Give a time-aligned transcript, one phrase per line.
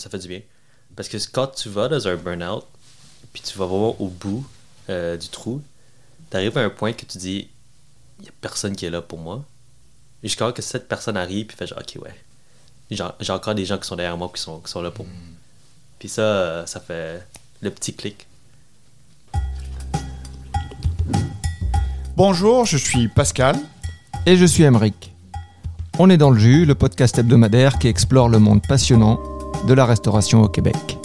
[0.00, 0.40] ça fait du bien.
[0.96, 2.64] Parce que quand tu vas dans un burn-out,
[3.32, 4.44] puis tu vas vraiment au bout
[4.88, 5.62] euh, du trou,
[6.30, 7.48] tu arrives à un point que tu dis,
[8.18, 9.44] il n'y a personne qui est là pour moi.
[10.22, 12.14] Jusqu'à que cette personne arrive, puis fait genre, ok, ouais.
[12.90, 15.14] J'ai encore des gens qui sont derrière moi qui sont, qui sont là pour moi.
[15.98, 17.22] Puis ça, ça fait
[17.60, 18.26] le petit clic.
[22.16, 23.56] Bonjour, je suis Pascal.
[24.26, 25.12] Et je suis Emeric.
[25.98, 29.20] On est dans le jus, le podcast hebdomadaire qui explore le monde passionnant
[29.66, 30.98] de la restauration au Québec.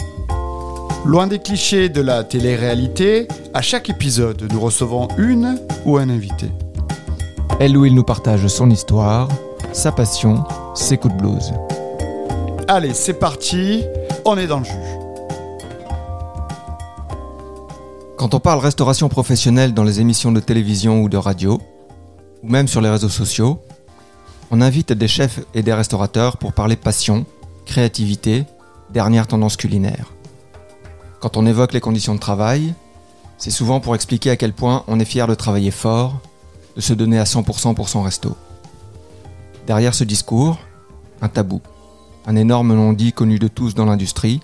[1.04, 6.50] Loin des clichés de la télé-réalité, à chaque épisode, nous recevons une ou un invité.
[7.60, 9.28] Elle ou il nous partage son histoire,
[9.72, 11.52] sa passion, ses coups de blues.
[12.68, 13.84] Allez, c'est parti,
[14.24, 14.72] on est dans le jus.
[18.16, 21.60] Quand on parle restauration professionnelle dans les émissions de télévision ou de radio,
[22.42, 23.60] ou même sur les réseaux sociaux,
[24.50, 27.26] on invite des chefs et des restaurateurs pour parler passion,
[27.66, 28.44] créativité,
[28.90, 30.12] dernière tendance culinaire.
[31.20, 32.74] Quand on évoque les conditions de travail,
[33.36, 36.20] c'est souvent pour expliquer à quel point on est fier de travailler fort,
[36.76, 38.36] de se donner à 100% pour son resto.
[39.66, 40.58] Derrière ce discours,
[41.20, 41.60] un tabou,
[42.26, 44.40] un énorme non-dit connu de tous dans l'industrie,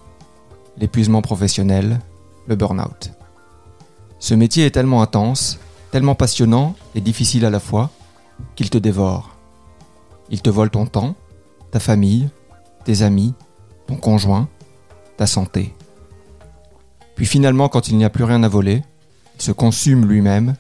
[0.79, 2.01] l'épuisement professionnel,
[2.47, 3.13] le burn-out.
[4.19, 5.59] Ce métier est tellement intense,
[5.91, 7.91] tellement passionnant et difficile à la fois,
[8.57, 9.31] qu'il te dévore.
[10.31, 11.15] Il te vole ton temps,
[11.71, 12.29] ta famille,
[12.83, 13.35] tes amis,
[13.87, 14.49] ton conjoint,
[15.17, 15.75] ta santé.
[17.15, 18.83] Puis finalement, quand il n'y a plus rien à voler,
[19.37, 20.55] il se consume lui-même,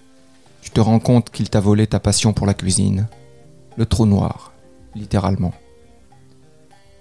[0.61, 3.09] tu te rends compte qu'il t'a volé ta passion pour la cuisine,
[3.77, 4.53] le trou noir,
[4.95, 5.53] littéralement.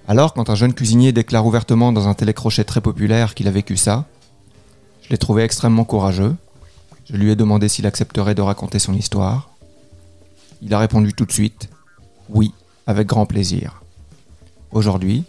[0.07, 3.77] Alors, quand un jeune cuisinier déclare ouvertement dans un télécrochet très populaire qu'il a vécu
[3.77, 4.05] ça,
[5.01, 6.35] je l'ai trouvé extrêmement courageux.
[7.05, 9.51] Je lui ai demandé s'il accepterait de raconter son histoire.
[10.61, 11.69] Il a répondu tout de suite,
[12.29, 12.53] oui,
[12.87, 13.80] avec grand plaisir.
[14.71, 15.23] Aujourd'hui,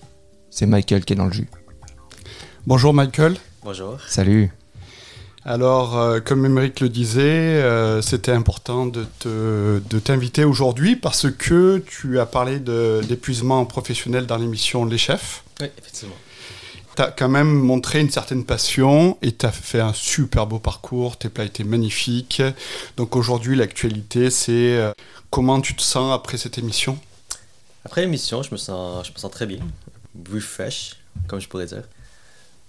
[0.51, 1.49] c'est Michael qui est dans le jus.
[2.67, 3.37] Bonjour Michael.
[3.65, 3.99] Bonjour.
[4.07, 4.53] Salut.
[5.45, 11.29] Alors, euh, comme Émeric le disait, euh, c'était important de, te, de t'inviter aujourd'hui parce
[11.29, 15.43] que tu as parlé de, d'épuisement professionnel dans l'émission Les Chefs.
[15.61, 16.15] Oui, effectivement.
[16.95, 20.61] Tu as quand même montré une certaine passion et tu as fait un super beau
[20.61, 21.17] parcours.
[21.17, 22.43] Tes plats étaient magnifiques.
[22.97, 24.93] Donc aujourd'hui, l'actualité, c'est euh,
[25.31, 26.97] comment tu te sens après cette émission?
[27.85, 29.59] Après l'émission, je me sens, je me sens très bien.
[30.33, 31.83] Refresh, comme je pourrais dire.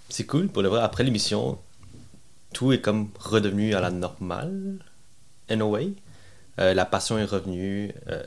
[0.10, 0.82] C'est cool, pour le vrai.
[0.82, 1.60] Après l'émission,
[2.54, 4.76] tout est comme redevenu à la normale,
[5.50, 5.94] in a way.
[6.60, 8.24] Euh, la passion est revenue, euh,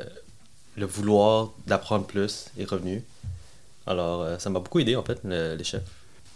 [0.76, 3.02] le vouloir d'apprendre plus est revenu.
[3.86, 5.82] Alors, euh, ça m'a beaucoup aidé, en fait, le- les chefs.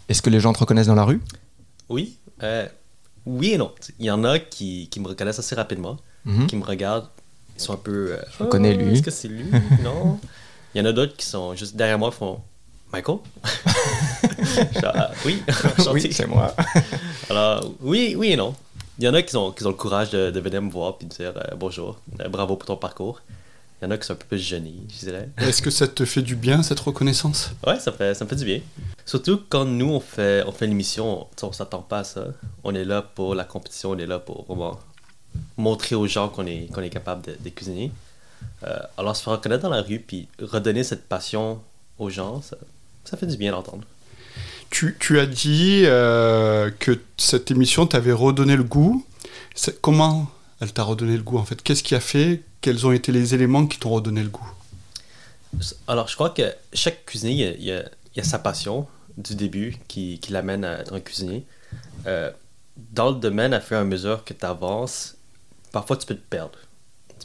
[0.09, 1.21] Est-ce que les gens te reconnaissent dans la rue?
[1.89, 2.17] Oui,
[3.27, 3.73] oui et non.
[3.99, 6.47] Il y en a qui, qui me reconnaissent assez rapidement, Mhm.
[6.47, 7.09] qui me regardent,
[7.57, 8.17] ils sont un peu...
[8.39, 8.93] Je connais lui.
[8.95, 9.51] Est-ce que c'est lui?
[9.83, 10.19] Non.
[10.75, 12.41] Il y en a d'autres qui sont juste derrière moi, font
[12.93, 13.19] Michael?
[14.81, 15.43] Genre, ah, Oui,
[15.79, 16.27] enchanté.
[16.27, 16.55] moi.
[17.31, 18.55] Alors, oui, oui et non.
[18.99, 20.97] Il y en a qui ont, qui ont le courage de, de venir me voir
[21.01, 23.21] et de dire euh, bonjour, euh, bravo pour ton parcours.
[23.81, 25.31] Il y en a qui sont un peu plus gênés, je dirais.
[25.39, 27.51] Est-ce que ça te fait du bien, cette reconnaissance?
[27.67, 28.61] Ouais, ça, fait, ça me fait du bien.
[29.07, 32.27] Surtout quand nous, on fait, on fait l'émission, sais, on s'attend pas à ça.
[32.63, 34.79] On est là pour la compétition, on est là pour vraiment
[35.57, 37.91] montrer aux gens qu'on est, qu'on est capable de, de cuisiner.
[38.65, 41.61] Euh, alors, se faire reconnaître dans la rue, puis redonner cette passion
[41.99, 42.57] aux gens, ça,
[43.05, 43.85] ça fait du bien d'entendre.
[44.71, 49.05] tu, tu as dit euh, que cette émission t'avait redonné le goût.
[49.81, 50.31] Comment
[50.61, 51.61] elle t'a redonné le goût en fait?
[51.63, 52.43] Qu'est-ce qui a fait?
[52.61, 54.49] Quels ont été les éléments qui t'ont redonné le goût?
[55.89, 58.25] Alors, je crois que chaque cuisinier, il y a, il y a- il y a
[58.25, 58.87] sa passion
[59.17, 61.45] du début qui, qui l'amène à être un cuisinier.
[62.07, 62.31] Euh,
[62.93, 65.15] dans le domaine, à fur et à mesure que tu avances,
[65.71, 66.59] parfois tu peux te perdre.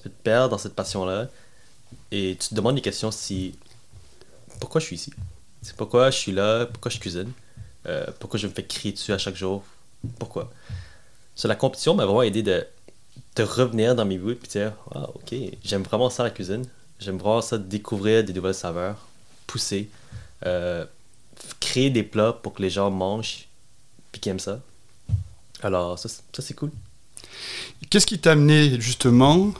[0.06, 1.30] Peux te perdre dans cette passion-là
[2.12, 3.58] et tu te demandes des questions si.
[4.60, 5.12] Pourquoi je suis ici?
[5.64, 7.32] C'est pourquoi je suis là Pourquoi je cuisine?
[7.88, 9.64] Euh, Pourquoi je me fais crier dessus à chaque jour?
[10.20, 10.52] Pourquoi?
[11.36, 12.68] Sur la compétition m'a vraiment aidé de,
[13.36, 15.34] de revenir dans mes bouts et dire Ah, ok,
[15.64, 16.68] j'aime vraiment ça la cuisine.
[17.00, 19.08] J'aime vraiment ça découvrir des nouvelles saveurs,
[19.48, 19.90] pousser,
[20.46, 20.86] euh,
[21.60, 23.48] créer des plats pour que les gens mangent
[24.12, 24.60] puis qu'ils aiment ça.
[25.64, 26.70] Alors, ça c'est cool.
[27.90, 29.52] Qu'est-ce qui t'a amené justement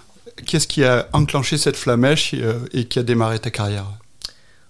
[0.46, 3.88] Qu'est-ce qui a enclenché cette flamèche euh, et qui a démarré ta carrière?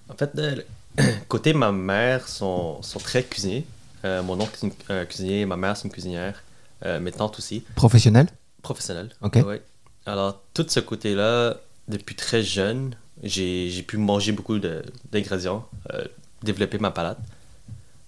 [0.09, 0.61] En fait, euh,
[1.27, 3.65] côté ma mère sont, sont très cuisiniers.
[4.03, 6.43] Euh, mon oncle est une- un cuisinier, ma mère c'est une cuisinière,
[6.85, 7.63] euh, mes tantes aussi.
[7.75, 8.27] Professionnel
[8.61, 9.09] Professionnel.
[9.21, 9.35] Ok.
[9.45, 9.61] Ouais.
[10.05, 11.57] Alors, tout ce côté-là,
[11.87, 16.05] depuis très jeune, j'ai j'ai pu manger beaucoup de- d'ingrédients, euh,
[16.43, 17.17] développer ma palate.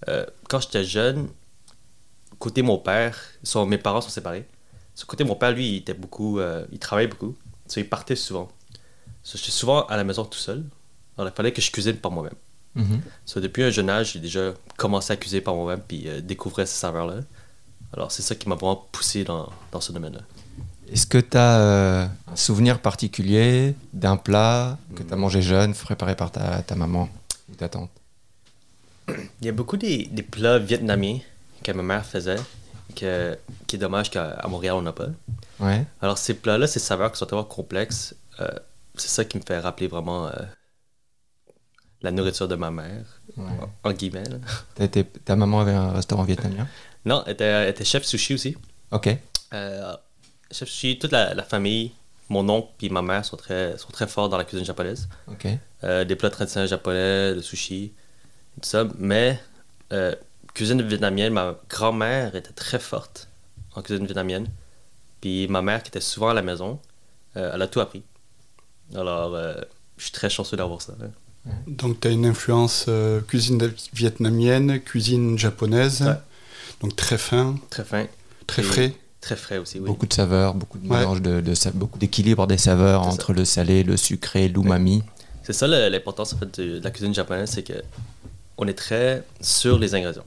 [0.08, 1.28] Euh, quand j'étais jeune,
[2.38, 4.46] côté mon père, son, mes parents sont séparés.
[4.94, 7.34] Ce côté mon père, lui, il était beaucoup, euh, il travaillait beaucoup.
[7.68, 8.48] So, il partait souvent.
[9.22, 10.64] So, J'étais souvent à la maison tout seul.
[11.16, 12.34] Alors, il fallait que je cuisine par moi-même.
[13.26, 16.68] So, depuis un jeune âge, j'ai déjà commencé à cuisiner par moi-même puis euh, découvrir
[16.68, 17.16] ces saveurs-là.
[17.92, 20.20] Alors, c'est ça qui m'a vraiment poussé dans, dans ce domaine-là.
[20.92, 26.14] Est-ce que tu as un souvenir particulier d'un plat que tu as mangé jeune, préparé
[26.14, 27.08] par ta, ta maman
[27.50, 27.90] ou ta tante?
[29.08, 31.18] Il y a beaucoup des, des plats vietnamiens
[31.62, 32.36] que ma mère faisait,
[32.94, 33.36] que,
[33.66, 35.08] qui est dommage qu'à Montréal, on n'a pas.
[35.60, 35.84] Ouais.
[36.00, 38.48] Alors, ces plats-là, ces saveurs qui sont tellement complexes, euh,
[38.94, 40.32] c'est ça qui me fait rappeler vraiment euh,
[42.02, 43.44] la nourriture de ma mère, ouais.
[43.84, 44.24] en guillemets.
[44.80, 46.66] été- ta maman avait un restaurant vietnamien?
[47.04, 48.56] Non, elle était, elle était chef sushi aussi.
[48.90, 49.16] Ok.
[49.54, 49.96] Euh,
[50.50, 51.92] chef sushi, toute la, la famille,
[52.28, 55.08] mon oncle et ma mère sont très, sont très forts dans la cuisine japonaise.
[55.26, 55.46] Ok.
[55.82, 57.92] Des plats traditionnels japonais, le sushi,
[58.60, 58.84] tout ça.
[58.98, 59.40] Mais
[60.58, 63.28] cuisine vietnamienne, ma grand-mère était très forte
[63.76, 64.48] en cuisine vietnamienne.
[65.20, 66.78] Puis ma mère, qui était souvent à la maison,
[67.36, 68.02] euh, elle a tout appris.
[68.94, 69.54] Alors, euh,
[69.96, 70.94] je suis très chanceux d'avoir ça.
[71.66, 76.02] Donc, tu as une influence euh, cuisine vietnamienne, cuisine japonaise.
[76.02, 76.14] Ouais.
[76.80, 78.06] Donc, très fin, Très fin,
[78.46, 78.92] très Et- frais.
[79.20, 79.86] très frais aussi, oui.
[79.86, 80.98] Beaucoup de saveurs, beaucoup de Ouais.
[80.98, 85.02] mélange de, de sa- beaucoup d'équilibre des saveurs entre le salé, le sucré, l'umami.
[85.42, 87.82] C'est ça l'importance en fait, de, de la cuisine japonaise, c'est que
[88.58, 90.24] on est très sur les ingrédients.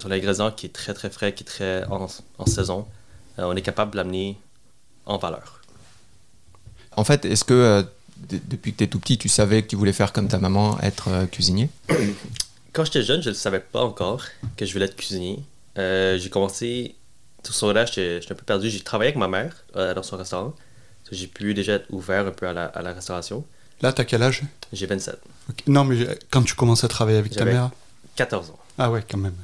[0.00, 2.08] Sur l'ingrédient qui est très très frais, qui est très en,
[2.38, 2.86] en saison,
[3.46, 4.38] on est capable de l'amener
[5.06, 5.60] en valeur.
[6.96, 7.82] En fait, est-ce que euh,
[8.28, 10.78] depuis que tu es tout petit, tu savais que tu voulais faire comme ta maman,
[10.80, 11.70] être euh, cuisinier?
[12.72, 14.24] Quand j'étais jeune, je ne savais pas encore
[14.56, 15.42] que je voulais être cuisinier.
[15.78, 16.94] Euh, j'ai commencé,
[17.42, 18.70] tout ce là j'étais un peu perdu.
[18.70, 20.54] J'ai travaillé avec ma mère euh, dans son restaurant.
[21.10, 23.44] J'ai pu déjà être ouvert un peu à la, à la restauration.
[23.82, 24.42] Là, tu as quel âge?
[24.72, 25.62] J'ai 27, Ok.
[25.66, 27.70] Non, mais euh, quand tu commences à travailler avec ta mère?
[28.14, 28.58] 14 ans.
[28.78, 29.34] Ah ouais, quand même.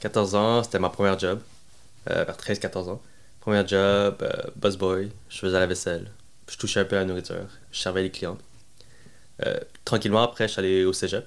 [0.00, 1.40] 14 ans, c'était ma première job,
[2.10, 3.00] euh, vers 13-14 ans.
[3.44, 6.10] Première job, euh, busboy, je faisais la vaisselle,
[6.50, 8.38] je touchais un peu à la nourriture, je servais les clients.
[9.44, 11.26] Euh, tranquillement, après, je suis allé au cégep,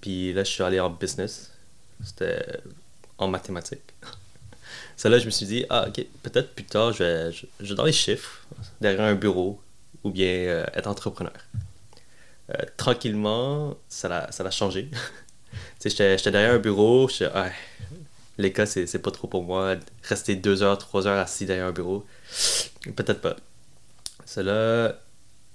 [0.00, 1.52] puis là, je suis allé en business,
[2.02, 2.60] c'était
[3.18, 3.92] en mathématiques.
[4.96, 7.68] C'est là je me suis dit, ah, ok, peut-être plus tard, je vais, je, je
[7.68, 8.46] vais dans les chiffres,
[8.80, 9.60] derrière un bureau,
[10.02, 11.34] ou bien euh, être entrepreneur.
[12.48, 14.90] Euh, tranquillement, ça l'a ça changé.
[15.84, 17.50] J'étais derrière un bureau, j'étais, ah,
[18.38, 19.76] l'école, c'est c'est pas trop pour moi.
[20.02, 22.06] Rester deux heures, trois heures assis derrière un bureau,
[22.96, 23.36] peut-être pas.
[24.24, 24.94] C'est là,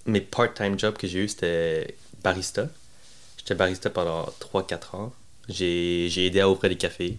[0.06, 2.68] mes part-time jobs que j'ai eu, c'était barista.
[3.38, 5.14] J'étais barista pendant 3-4 ans.
[5.50, 7.18] J'ai j'ai aidé à ouvrir des cafés.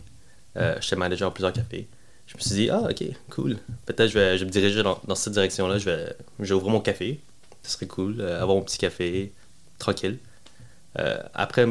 [0.57, 1.89] Euh, J'étais manager en plusieurs cafés.
[2.27, 3.59] Je me suis dit, ah, ok, cool.
[3.87, 5.79] Peut-être je vais, je vais me diriger dans, dans cette direction-là.
[5.79, 7.21] Je vais, je vais ouvrir mon café.
[7.65, 8.21] Ce serait cool.
[8.21, 9.33] euh, avoir mon petit café,
[9.79, 10.19] tranquille.
[10.99, 11.67] Euh, après,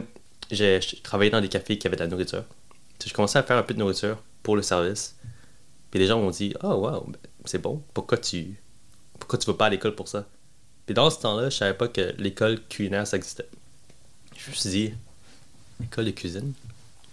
[0.52, 2.44] j'ai j'ai travaillé dans des cafés qui avaient de la nourriture.
[3.06, 5.16] Je commençais à faire un peu de nourriture pour le service.
[5.92, 7.82] Puis les gens m'ont dit Ah, wow, ben, c'est bon.
[7.94, 8.60] Pourquoi tu
[9.20, 10.26] pourquoi tu vas pas à l'école pour ça?
[10.86, 13.48] Puis dans ce temps-là, je savais pas que l'école culinaire, ça existait.
[14.38, 14.94] Je me suis dit
[15.84, 16.54] École de cuisine?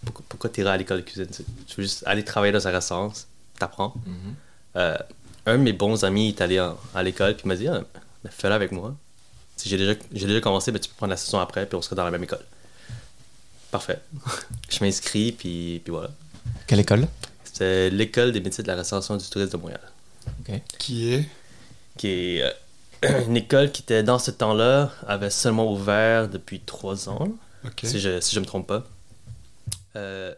[0.05, 1.43] Pourquoi, pourquoi tu irais à l'école de cuisine tu
[1.77, 3.13] veux juste aller travailler dans un restaurant,
[3.59, 3.95] t'apprends.
[4.77, 4.97] Euh,
[5.47, 7.83] un de mes bons amis est allé en- à l'école puis il m'a dit ah,
[8.25, 8.95] ben, fais-le avec moi.
[9.65, 11.97] J'ai déjà, j'ai déjà commencé, ben, tu peux prendre la session après puis on sera
[11.97, 12.45] dans la même école.
[13.71, 14.01] Parfait.
[14.71, 16.11] je m'inscris puis, puis voilà.
[16.67, 17.07] Quelle école?
[17.45, 19.81] C'est l'école des métiers de la restauration et du tourisme de Montréal,
[20.79, 21.29] Qui est?
[21.97, 22.43] Qui est
[23.05, 27.29] euh, une école qui était dans ce temps-là avait seulement ouvert depuis trois ans,
[27.65, 27.81] Ok.
[27.85, 28.85] si je si je me trompe pas.
[29.97, 30.35] Euh,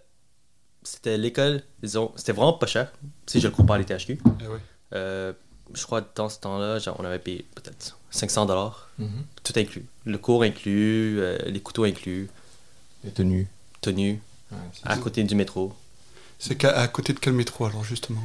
[0.83, 2.93] c'était l'école, disons, c'était vraiment pas cher
[3.27, 4.19] si je le compare à l'ETHQ.
[4.41, 4.59] Eh ouais.
[4.95, 5.33] Euh,
[5.75, 9.25] je crois que dans ce temps-là, on avait payé peut-être 500 dollars, Mhm.
[9.43, 9.85] tout inclus.
[10.07, 12.31] Le cours inclus, euh, les couteaux inclus,
[13.05, 13.47] Les tenues.
[13.81, 14.21] tenue,
[14.85, 15.73] à côté du métro.
[16.39, 18.23] C'est qu'à- à côté de quel métro alors justement?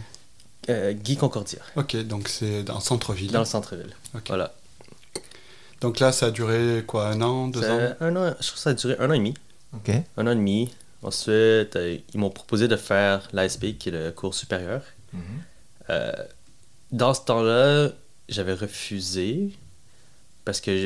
[0.70, 3.32] Euh, Guy Concordia, Ok, donc c'est dans le centre-ville.
[3.32, 3.94] dans le centre-ville.
[4.28, 4.54] Voilà.
[5.82, 7.94] Donc là, ça a duré quoi, un an, deux ans?
[8.00, 9.34] un an, je trouve que ça a duré un an et demi.
[9.74, 9.92] Ok.
[10.18, 10.74] Un an et demi.
[11.02, 14.82] Ensuite, euh, ils m'ont proposé de faire l'ASP, qui est le cours supérieur.
[15.90, 16.12] Euh,
[16.94, 17.90] dans ce temps-là,
[18.30, 19.50] j'avais refusé
[20.46, 20.78] parce que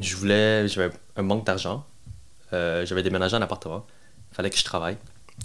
[0.00, 1.86] je, je voulais, j'avais un manque d'argent.
[2.52, 3.86] Euh, j'avais déménagé en appartement.
[4.32, 4.96] Il fallait que je travaille.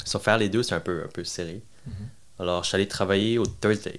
[0.04, 1.62] Sans faire les deux, c'est un peu, un peu serré.
[2.40, 3.98] Alors, je suis allé travailler au Thursday.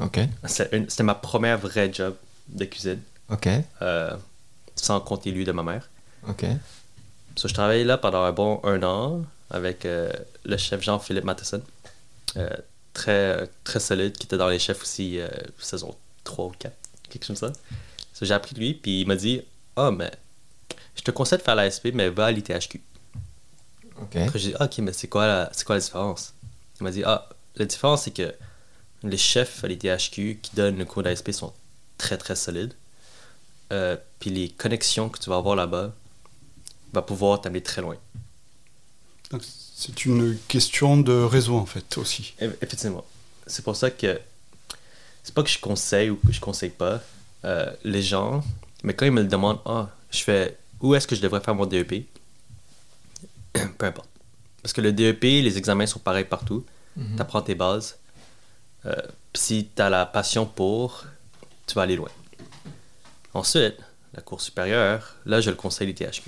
[0.00, 0.20] Ok.
[0.46, 2.14] C'était ma première vraie job
[2.48, 3.48] de cuisine, Ok.
[3.82, 4.16] euh,
[4.76, 5.90] sans compter lui de ma mère.
[6.28, 6.44] Ok.
[7.36, 10.10] So, je travaillais là pendant un bon un an avec euh,
[10.44, 11.62] le chef Jean-Philippe Matheson.
[12.94, 15.20] Très, très solide, qui était dans les chefs aussi,
[15.60, 16.74] saison 3 ou 4,
[17.10, 17.60] quelque chose comme ça.
[18.12, 19.42] So, j'ai appris de lui, puis il m'a dit
[19.76, 20.10] Ah, mais
[20.98, 22.82] je te conseille de faire l'ASP, mais va à l'ITHQ.
[24.02, 24.16] Ok.
[24.16, 26.34] Après, j'ai dit Ah, ok, mais c'est quoi, la, c'est quoi la différence?
[26.80, 28.34] Il m'a dit Ah, la différence, c'est que
[29.04, 31.52] les chefs à l'ITHQ qui donnent le cours d'ASP sont
[31.98, 32.74] très très solides.
[33.72, 35.92] Euh, puis les connexions que tu vas avoir là-bas,
[36.92, 37.96] va pouvoir t'amener très loin.
[39.30, 39.42] Donc,
[39.74, 42.34] c'est une question de réseau, en fait, aussi.
[42.40, 43.04] Eff- Effectivement.
[43.46, 44.18] C'est pour ça que
[45.22, 47.02] c'est pas que je conseille ou que je conseille pas
[47.44, 48.42] euh, les gens,
[48.82, 51.54] mais quand ils me le demandent, ah, je fais où est-ce que je devrais faire
[51.54, 52.06] mon DEP
[53.78, 54.08] Peu importe.
[54.62, 56.64] Parce que le DEP, les examens sont pareils partout.
[56.96, 57.16] Mhm.
[57.16, 57.98] Tu apprends tes bases.
[58.86, 58.94] Euh,
[59.34, 61.04] si tu as la passion pour,
[61.66, 62.10] tu vas aller loin.
[63.34, 63.76] Ensuite,
[64.14, 66.22] la cour supérieure, là, je le conseille l'ITHQ.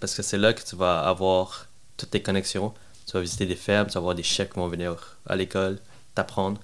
[0.00, 2.72] Parce que c'est là que tu vas avoir toutes tes connexions.
[3.06, 5.78] Tu vas visiter des fermes, tu vas avoir des chefs qui vont venir à l'école,
[6.14, 6.60] t'apprendre.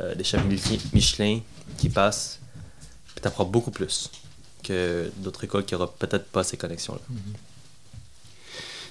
[0.00, 1.40] Euh, des chefs Michelin- Michelin
[1.78, 2.40] qui passent.
[3.14, 4.10] Puis tu apprends beaucoup plus
[4.64, 7.00] que d'autres écoles qui n'auront peut-être pas ces connexions-là.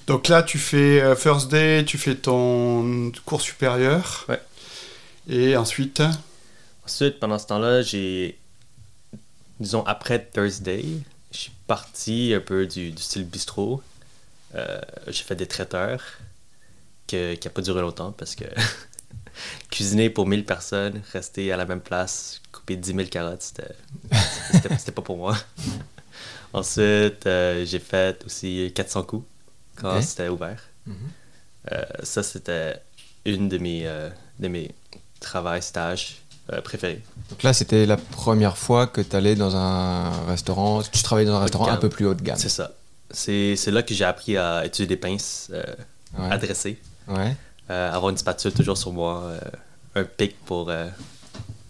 [0.07, 4.25] Donc là, tu fais euh, First Day, tu fais ton cours supérieur.
[4.29, 4.41] Ouais.
[5.29, 6.01] Et ensuite,
[6.85, 8.37] Ensuite, pendant ce temps-là, j'ai.
[9.59, 10.85] Disons, après Thursday,
[11.31, 13.81] je suis parti un peu du, du style bistrot.
[14.55, 16.03] Euh, j'ai fait des traiteurs
[17.07, 18.43] que, qui n'a pas duré longtemps parce que
[19.71, 25.01] cuisiner pour 1000 personnes, rester à la même place, couper 10 000 carottes, c'était, pas
[25.01, 25.37] pour moi.
[26.53, 29.25] Ensuite, euh, j'ai fait aussi 400 coups
[29.75, 30.61] quand c'était ouvert.
[30.85, 30.95] Mhm.
[31.71, 32.81] Euh, ça, c'était
[33.25, 34.73] une de mes, euh, de mes
[35.19, 37.01] travails, stages euh, préférés.
[37.29, 41.37] Donc là, c'était la première fois que tu allais dans un restaurant, tu travaillais dans
[41.37, 42.37] un restaurant un peu plus haut de gamme.
[42.37, 42.71] C'est ça.
[43.11, 45.51] C'est, là que j'ai appris à utiliser des pinces,
[46.17, 46.31] Ouais.
[46.31, 47.35] à dresser, Ouais.
[47.69, 49.31] avoir une spatule toujours sur moi,
[49.95, 50.71] un pic pour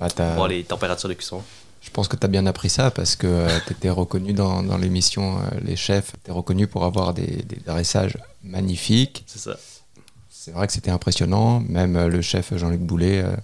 [0.05, 1.41] euh, t'as- voir les températures de cuisson.
[1.81, 4.77] Je pense que tu as bien appris ça parce que tu étais reconnu dans, dans
[4.77, 9.23] l'émission euh, Les Chefs, tu es reconnu pour avoir des, des dressages magnifiques.
[9.27, 9.57] C'est ça.
[10.29, 11.61] C'est vrai que c'était impressionnant.
[11.61, 13.35] Même euh, le chef Jean-Luc Boulet euh,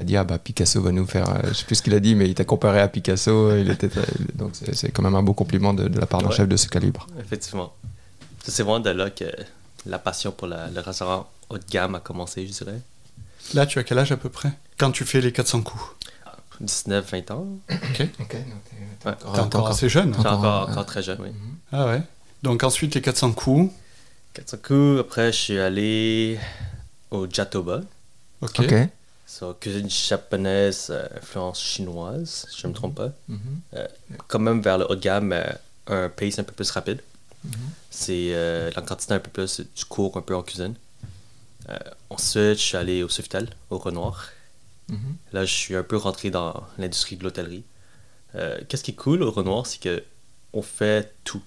[0.00, 1.28] a dit Ah bah Picasso va nous faire.
[1.28, 3.56] euh, je sais plus ce qu'il a dit, mais il t'a comparé à Picasso.
[3.56, 3.90] Il était,
[4.34, 6.36] donc c'est quand même un beau compliment de, de la part d'un Ouais.
[6.36, 7.06] chef de ce calibre.
[7.20, 7.72] Effectivement.
[8.46, 9.24] C'est vraiment de là que
[9.86, 12.80] la passion pour la- le restaurant haut de gamme a commencé, je dirais.
[13.54, 14.50] là, tu as quel âge à peu près?
[14.78, 15.84] Quand tu fais les 400 coups?
[16.60, 17.46] 19, 20 ans.
[17.70, 18.08] Ok.
[18.20, 18.36] Ok,
[19.04, 19.12] Ouais.
[19.34, 20.14] T'es encore assez jeune.
[20.14, 21.28] J'étais Encore, encore, euh, encore très jeune, oui.
[21.72, 22.02] Ah ouais.
[22.42, 23.70] Donc ensuite, les 400 coups.
[24.32, 25.00] 400 coups.
[25.00, 26.38] Après, je suis allé
[27.10, 27.82] au Jatoba.
[28.40, 28.60] Ok.
[28.60, 28.74] Ok.
[29.26, 33.10] So, cuisine japonaise, euh, influence chinoise, si je ne me trompe pas.
[33.28, 33.38] Mhm.
[34.28, 35.46] Quand même vers le haut de gamme, mais
[35.88, 37.00] un pace un peu plus rapide.
[37.44, 37.52] Mhm.
[37.90, 40.74] C'est euh, la quantité un peu plus du cours un peu en cuisine.
[41.68, 41.78] Euh,
[42.10, 44.28] ensuite, je suis allé au Sofitel, au Renoir.
[45.32, 47.64] Là, je suis un peu rentré dans l'industrie de l'hôtellerie.
[48.34, 50.02] Euh, Qu'est-ce qui est cool au Renoir, c'est que
[50.52, 51.42] on fait tout.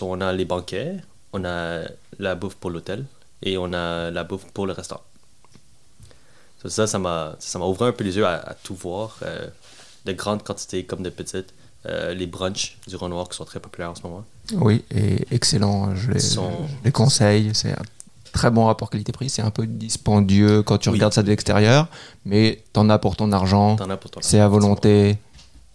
[0.00, 0.96] On a les banquets,
[1.32, 1.82] on a
[2.18, 3.04] la bouffe pour l'hôtel
[3.42, 5.02] et on a la bouffe pour le restaurant.
[6.62, 9.48] So, ça, ça m'a ouvert un peu les yeux à, à tout voir, euh,
[10.04, 11.52] de grandes quantités comme de petites.
[11.86, 14.24] Euh, les brunchs du Renoir qui sont très populaires en ce moment.
[14.54, 15.96] Oui, et excellent.
[15.96, 17.50] Je les, Sont- je les conseille.
[17.54, 17.74] C'est
[18.32, 19.30] très bon rapport qualité-prix.
[19.30, 20.96] C'est un peu dispendieux quand tu Oui.
[20.96, 21.88] regardes ça de l'extérieur,
[22.24, 23.76] mais t'en as pour ton argent.
[23.76, 25.18] T'en as pour ton C'est à volonté.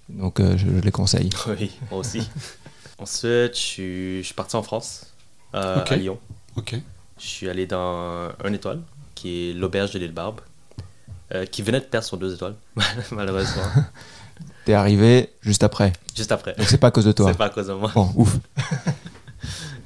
[0.10, 1.30] Donc euh, je, je les conseille.
[1.48, 2.30] Oui, moi aussi.
[3.00, 5.06] Ensuite, je suis, je suis parti en France,
[5.54, 6.18] euh, à Lyon.
[6.56, 6.76] Ok.
[7.20, 8.80] Je suis allé dans un étoile,
[9.16, 10.42] qui est l'auberge de l'île Barbe,
[11.34, 12.56] euh, qui venait de perdre son deux étoiles,
[13.12, 13.62] malheureusement,
[14.66, 15.94] T'es arrivé juste après.
[16.16, 16.56] juste après.
[16.58, 17.32] Donc c'est pas à cause de toi.
[17.32, 17.92] C'est pas à cause de moi.
[17.94, 18.38] Bon, ouf.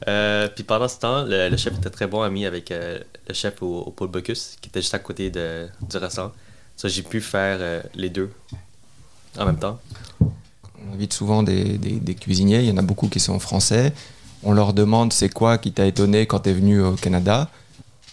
[0.08, 3.34] Euh, puis pendant ce temps, le, le chef était très bon ami avec euh, le
[3.34, 6.32] chef au, au Pôle Bocuse, qui était juste à côté de, du restaurant.
[6.76, 8.32] Ça, j'ai pu faire euh, les deux
[9.38, 9.80] en même temps.
[10.22, 12.60] On invite souvent des, des- des cuisiniers.
[12.60, 13.94] Il y en a beaucoup qui sont français.
[14.44, 17.50] On leur demande c'est quoi qui t'a étonné quand t'es venu au Canada?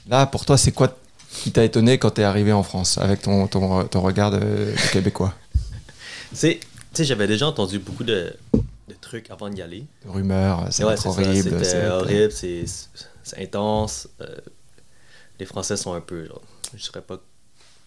[0.08, 0.94] Là, pour toi, c'est quoi
[1.30, 4.92] qui t'a étonné quand t'es arrivé en France avec ton, ton, ton regard de, de
[4.92, 5.34] québécois?
[6.30, 8.34] Tu sais, j'avais déjà entendu beaucoup de,
[8.88, 9.86] de trucs avant d'y aller.
[10.06, 11.50] Rumeurs, c'est Ouais, trop c'est horrible.
[11.50, 14.08] C'était c'est- horrible, c'est intense.
[14.20, 14.36] euh,
[15.38, 16.42] les Français sont un peu, genre,
[16.74, 17.18] je dirais pas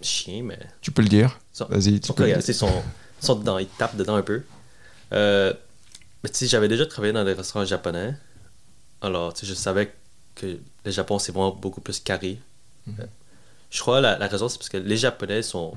[0.02, 1.38] chiens, mais Tu peux le dire
[1.70, 2.84] Vas-y, ils tu sont, peux ils sont,
[3.20, 4.42] sont dedans, ils tapent dedans un peu.
[5.14, 5.54] Euh,
[6.24, 8.14] mais tu sais, j'avais déjà travaillé dans des restaurants japonais.
[9.02, 9.94] Alors, tu sais, je savais
[10.36, 12.40] que le Japon, c'est vraiment beaucoup plus carré.
[12.88, 12.96] Mhm.
[13.02, 13.06] Euh,
[13.70, 15.74] je crois la, la raison, c'est parce que les Japonais sont,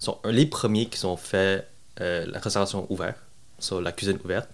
[0.00, 1.66] sont un- les premiers qui ont fait
[2.00, 3.18] euh, la restauration ouverte,
[3.58, 4.48] sur la cuisine ouverte.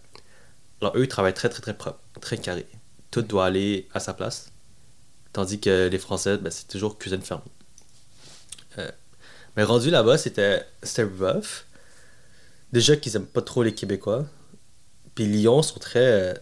[0.82, 2.66] Alors, eux, ils travaillent très, très, très propre, très carré.
[3.12, 4.50] Tout doit aller à sa place.
[5.32, 7.44] Tandis que les Français, ben, c'est toujours cuisine fermée.
[8.78, 8.90] Euh,
[9.56, 10.66] mais rendu là-bas, c'était
[10.98, 11.66] rough.
[12.72, 14.26] Déjà qu'ils aiment pas trop les Québécois.
[15.14, 16.00] Puis Lyon sont très.
[16.00, 16.34] euh,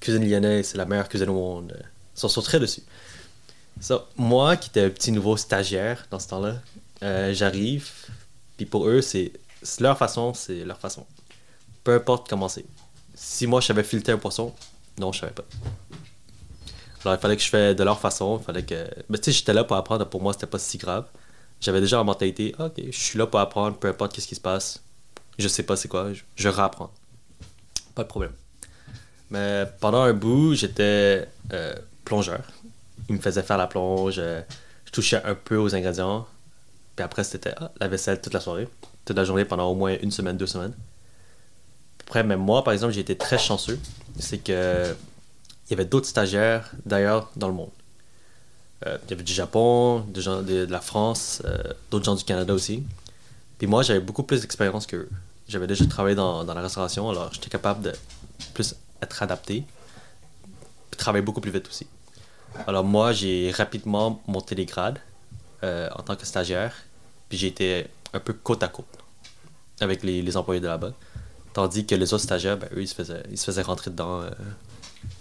[0.00, 1.76] cuisine lyonnaise, c'est la meilleure cuisine au monde.
[2.16, 2.82] Ils sont, sont très dessus.
[4.16, 6.56] Moi, qui étais un petit nouveau stagiaire dans ce temps-là,
[7.04, 7.90] euh, j'arrive.
[8.56, 9.32] Puis pour eux, c'est
[9.78, 11.06] leur façon, c'est leur façon.
[11.84, 12.64] Peu importe comment c'est.
[13.16, 14.54] Si moi, je savais fileter un poisson,
[14.98, 15.44] non, je savais pas.
[17.04, 18.38] Alors, il fallait que je fasse de leur façon.
[18.40, 18.86] Il fallait que.
[19.08, 20.04] Mais tu sais, j'étais là pour apprendre.
[20.06, 21.06] Pour moi, c'était pas si grave.
[21.60, 24.40] J'avais déjà la mentalité, ok, je suis là pour apprendre, peu importe qu'est-ce qui se
[24.40, 24.82] passe.
[25.38, 26.90] Je sais pas c'est quoi, je, je réapprends.
[27.94, 28.32] Pas de problème.
[29.30, 32.42] Mais pendant un bout, j'étais euh, plongeur.
[33.08, 34.16] Il me faisait faire la plonge.
[34.18, 34.42] euh,
[34.84, 36.26] je touchais un peu aux ingrédients.
[36.94, 38.68] Puis après, c'était ah, la vaisselle toute la soirée.
[39.04, 40.74] Toute la journée pendant au moins une semaine, deux semaines.
[42.06, 43.78] Après, même moi, par exemple, j'ai été très chanceux.
[44.18, 44.94] C'est que
[45.66, 47.70] il y avait d'autres stagiaires d'ailleurs dans le monde.
[48.86, 51.58] Euh, il y avait du Japon, des gens de, de la France, euh,
[51.90, 52.84] d'autres gens du Canada aussi.
[53.58, 55.08] Puis moi, j'avais beaucoup plus d'expérience qu'eux.
[55.48, 57.92] J'avais déjà travaillé dans, dans la restauration, alors j'étais capable de
[58.54, 59.64] plus être adapté.
[60.90, 61.86] Puis travailler beaucoup plus vite aussi.
[62.66, 64.98] Alors moi, j'ai rapidement monté les grades
[65.64, 66.74] euh, en tant que stagiaire.
[67.28, 68.86] Puis j'ai été un peu côte à côte
[69.80, 70.92] avec les, les employés de là-bas.
[71.56, 74.28] Tandis que les autres stagiaires, ben, eux, ils se faisaient, rentrer dedans, euh,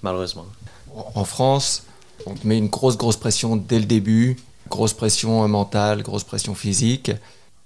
[0.03, 0.45] malheureusement.
[0.93, 1.83] En France,
[2.25, 4.35] on met une grosse, grosse pression dès le début,
[4.69, 7.13] grosse pression mentale, grosse pression physique.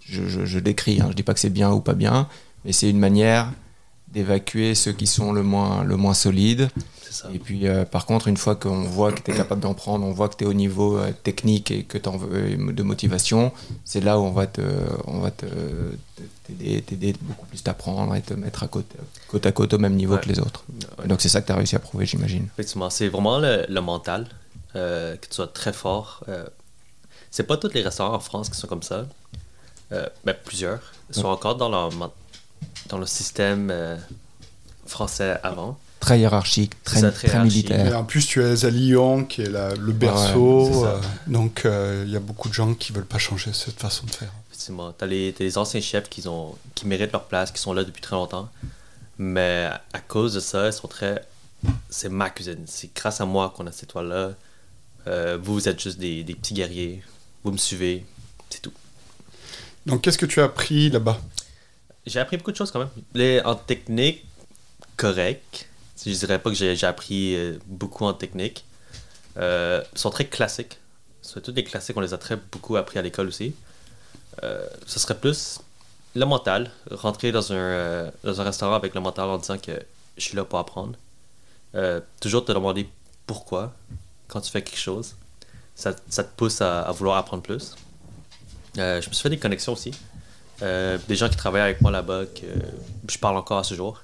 [0.01, 2.27] Je, décris, hein, je dis pas que c'est bien ou pas bien,
[2.63, 3.51] mais c'est une manière
[4.09, 6.69] d'évacuer ceux qui sont le moins, le moins solides.
[7.11, 7.29] Ça.
[7.33, 10.05] Et puis, euh, par contre, une fois qu'on voit que tu es capable d'en prendre,
[10.05, 13.51] on voit que tu es au niveau euh, technique et que tu veux de motivation,
[13.85, 14.61] c'est là où on va te,
[15.07, 15.45] on va te,
[16.47, 18.91] t'aider, beaucoup plus t'apprendre et te mettre à côte,
[19.27, 20.21] côte à côte au même niveau Ouais.
[20.21, 20.63] que les autres.
[20.99, 21.07] Ouais.
[21.07, 22.47] Donc, c'est ça que tu as réussi à prouver, j'imagine.
[22.53, 24.27] Effectivement, c'est vraiment le, le mental,
[24.75, 26.23] euh, que tu sois très fort.
[27.31, 29.05] C'est pas tous les restaurants en France qui sont comme ça,
[30.25, 30.79] mais plusieurs
[31.11, 31.89] sont encore dans, leur,
[32.89, 33.73] dans le système
[34.85, 35.77] français avant.
[35.99, 37.69] Très hiérarchique, très, ça, très très hiérarchique.
[37.71, 37.99] Et militaire.
[37.99, 40.85] en plus, tu as à Lyon, qui est la- le berceau.
[40.85, 44.05] euh, donc, euh, il y a beaucoup de gens qui veulent pas changer cette façon
[44.05, 44.31] de faire.
[44.49, 47.73] Effectivement, t'as les, t'as les anciens chefs qui, ont, qui méritent leur place, qui sont
[47.73, 48.49] là depuis très longtemps,
[49.17, 51.21] mais à cause de ça, ils sont très.
[51.89, 52.63] C'est ma cuisine.
[52.65, 54.31] C'est grâce à moi qu'on a cette étoile-là.
[55.07, 57.03] Euh, vous, vous êtes juste des, des petits guerriers.
[57.43, 58.05] Vous me suivez.
[58.49, 58.71] C'est tout.
[59.85, 61.19] Donc, qu'est-ce que tu as appris là-bas?
[62.05, 62.89] J'ai appris beaucoup de choses quand même.
[63.13, 64.25] Les, en technique,
[64.95, 65.67] correct.
[66.05, 68.65] Je dirais pas que j'ai appris euh, beaucoup en technique.
[69.37, 70.79] Euh, ils sont très classiques.
[71.21, 73.53] C'est tous des classiques, on les a très beaucoup appris à l'école aussi.
[74.43, 75.59] Euh, ce serait plus
[76.15, 76.71] le mental.
[76.89, 79.73] Rentrer dans un, dans un restaurant avec le mental en disant que
[80.17, 80.97] je suis là pour apprendre.
[82.19, 82.89] Toujours te demander
[83.27, 83.73] pourquoi
[84.27, 85.15] quand tu fais quelque chose.
[85.75, 87.75] Ça, ça te pousse à, à vouloir apprendre plus.
[88.75, 89.91] Je me suis fait des connexions aussi.
[90.61, 92.47] Des gens qui travaillent avec moi là-bas que
[93.07, 94.03] je parle encore à ce jour.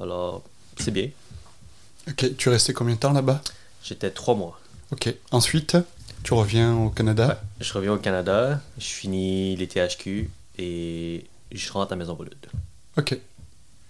[0.00, 0.42] Alors,
[0.80, 1.10] c'est bien.
[2.08, 3.42] Ok, tu es resté combien de temps là-bas?
[3.84, 4.60] J'étais trois mois.
[4.90, 5.14] Ok.
[5.30, 5.76] Ensuite,
[6.22, 7.28] tu reviens au Canada?
[7.28, 7.64] Ouais.
[7.64, 12.32] Je reviens au Canada, je finis les THQ et je rentre à Maison Brûlée.
[12.96, 13.16] Ok.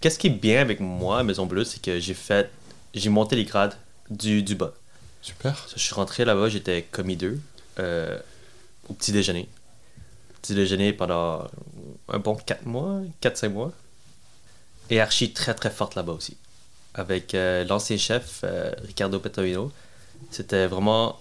[0.00, 2.50] Qu'est-ce qui est bien avec moi à Maison Bleue, c'est que j'ai fait,
[2.94, 3.74] j'ai monté les grades
[4.08, 4.72] du, du bas.
[5.22, 5.66] Super.
[5.74, 7.38] Je suis rentré là-bas, j'étais commis 2
[7.78, 8.18] euh,
[8.88, 9.48] au petit déjeuner.
[10.40, 11.46] Petit déjeuner pendant
[12.08, 13.72] un bon 4 mois, 4-5 mois.
[14.88, 16.36] Et archi très très forte là-bas aussi.
[16.94, 19.72] Avec euh, l'ancien chef, euh, Ricardo Petorino.
[20.30, 21.20] C'était vraiment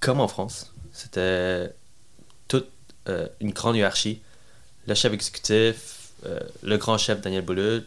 [0.00, 0.72] comme en France.
[0.92, 1.72] C'était
[2.48, 2.68] toute
[3.08, 4.20] euh, une grande hiérarchie.
[4.86, 6.12] Le chef exécutif,
[6.62, 7.86] le grand chef Daniel Boulut,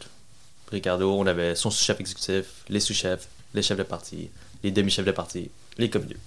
[0.71, 4.29] Ricardo, on avait son sous-chef exécutif, les sous-chefs, les chefs de parti,
[4.63, 6.19] les demi-chefs de parti, les commis deux.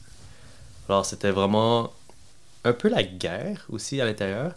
[0.88, 1.92] Alors c'était vraiment
[2.64, 4.55] un peu la guerre aussi à l'intérieur.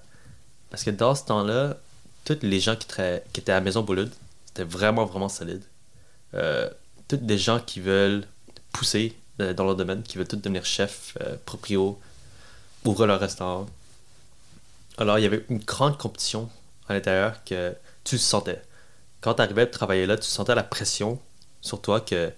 [0.69, 1.77] Parce que dans ce temps-là,
[2.25, 2.87] tous les gens qui,
[3.35, 4.11] étaient à Maison Bouloud,
[4.47, 5.61] c'était vraiment, vraiment solide.
[6.35, 6.69] Euh,
[7.07, 8.25] tous des gens qui veulent
[8.71, 11.99] pousser euh, dans leur domaine, qui veulent tous devenir chefs, euh, proprio,
[12.85, 13.67] ouvrir leur restaurant.
[14.97, 16.49] Alors il y avait une grande compétition
[16.87, 18.61] à l'intérieur que tu sentais.
[19.21, 21.19] Quand tu arrivais à travailler là, tu sentais la pression
[21.61, 22.31] sur toi que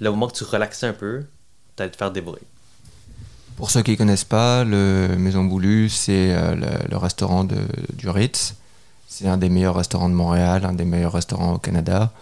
[0.00, 1.24] le moment que tu relaxais un peu,
[1.76, 2.42] t'allais te faire dévorer.
[3.56, 8.54] Pour ceux qui ne connaissent pas, le Maison Boulu, c'est le, restaurant du Ritz.
[9.06, 12.12] C'est un des meilleurs restaurants de Montréal, un des meilleurs restaurants au Canada.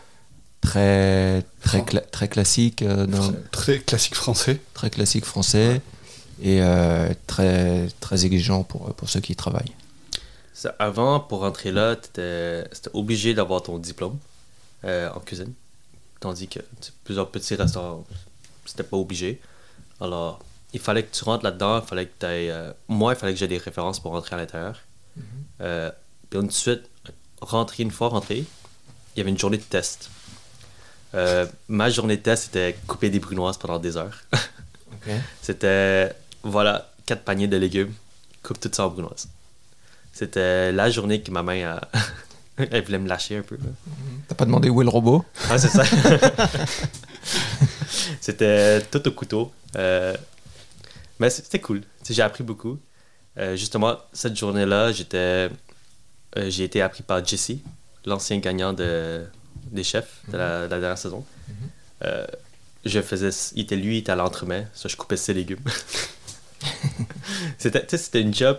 [0.63, 4.61] Très, très, cla- très classique, euh, dans- Très classique français.
[4.75, 5.83] très classique français
[6.41, 9.75] et euh, très, très exigeant pour, pour ceux qui y travaillent.
[10.55, 14.17] Ça, avant, pour rentrer là, t'étais c'était obligé d'avoir ton diplôme
[14.85, 15.53] euh, en cuisine.
[16.21, 16.61] Tandis que
[17.05, 18.05] plusieurs petits restaurants,
[18.65, 19.41] c'était pas obligé.
[20.01, 20.39] Alors,
[20.73, 23.49] il fallait que tu rentres là-dedans, il fallait que tu moi, il fallait que j'ai
[23.49, 24.79] des références pour rentrer à l'intérieur.
[25.61, 25.91] Euh,
[26.31, 26.83] puis ensuite,
[27.41, 28.39] rentrer une fois rentré,
[29.15, 30.09] il y avait une journée de test.
[31.15, 34.23] Euh, ma journée de test, c'était couper des brunoises pendant des heures.
[35.43, 37.93] C'était, voilà, quatre paniers de légumes,
[38.43, 39.29] coupe tout ça en brunoise.
[40.13, 41.89] C'était la journée que ma main, a...
[42.57, 43.57] elle voulait me lâcher un peu.
[43.57, 43.71] là.
[44.29, 45.25] T'as pas demandé où est le robot?
[45.51, 45.85] Ah, c'est ça.
[48.21, 49.53] c'était tout au couteau.
[49.77, 50.15] Euh,
[51.19, 51.83] mais c'était cool.
[52.09, 52.79] J'ai appris beaucoup.
[53.39, 55.49] Euh, justement, cette journée-là, j'étais,
[56.37, 57.53] euh, j'ai été appris par Jesse,
[58.05, 59.25] l'ancien gagnant de,
[59.73, 61.25] des chefs de la, de la dernière saison.
[62.05, 62.27] Euh,
[62.85, 65.63] je faisais, il était lui, il était à l'entremets, ça je coupais ses légumes.
[67.59, 68.59] c'était, c'était une job.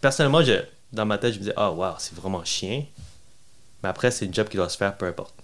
[0.00, 2.84] Personnellement, je, dans ma tête, je me disais, ah, wow, c'est vraiment chien.
[3.82, 5.34] Mais après, c'est une job qui doit se faire peu importe.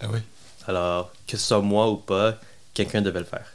[0.00, 0.20] Ah oui.
[0.66, 2.38] Alors, que ce soit moi ou pas,
[2.74, 3.46] quelqu'un devait le faire.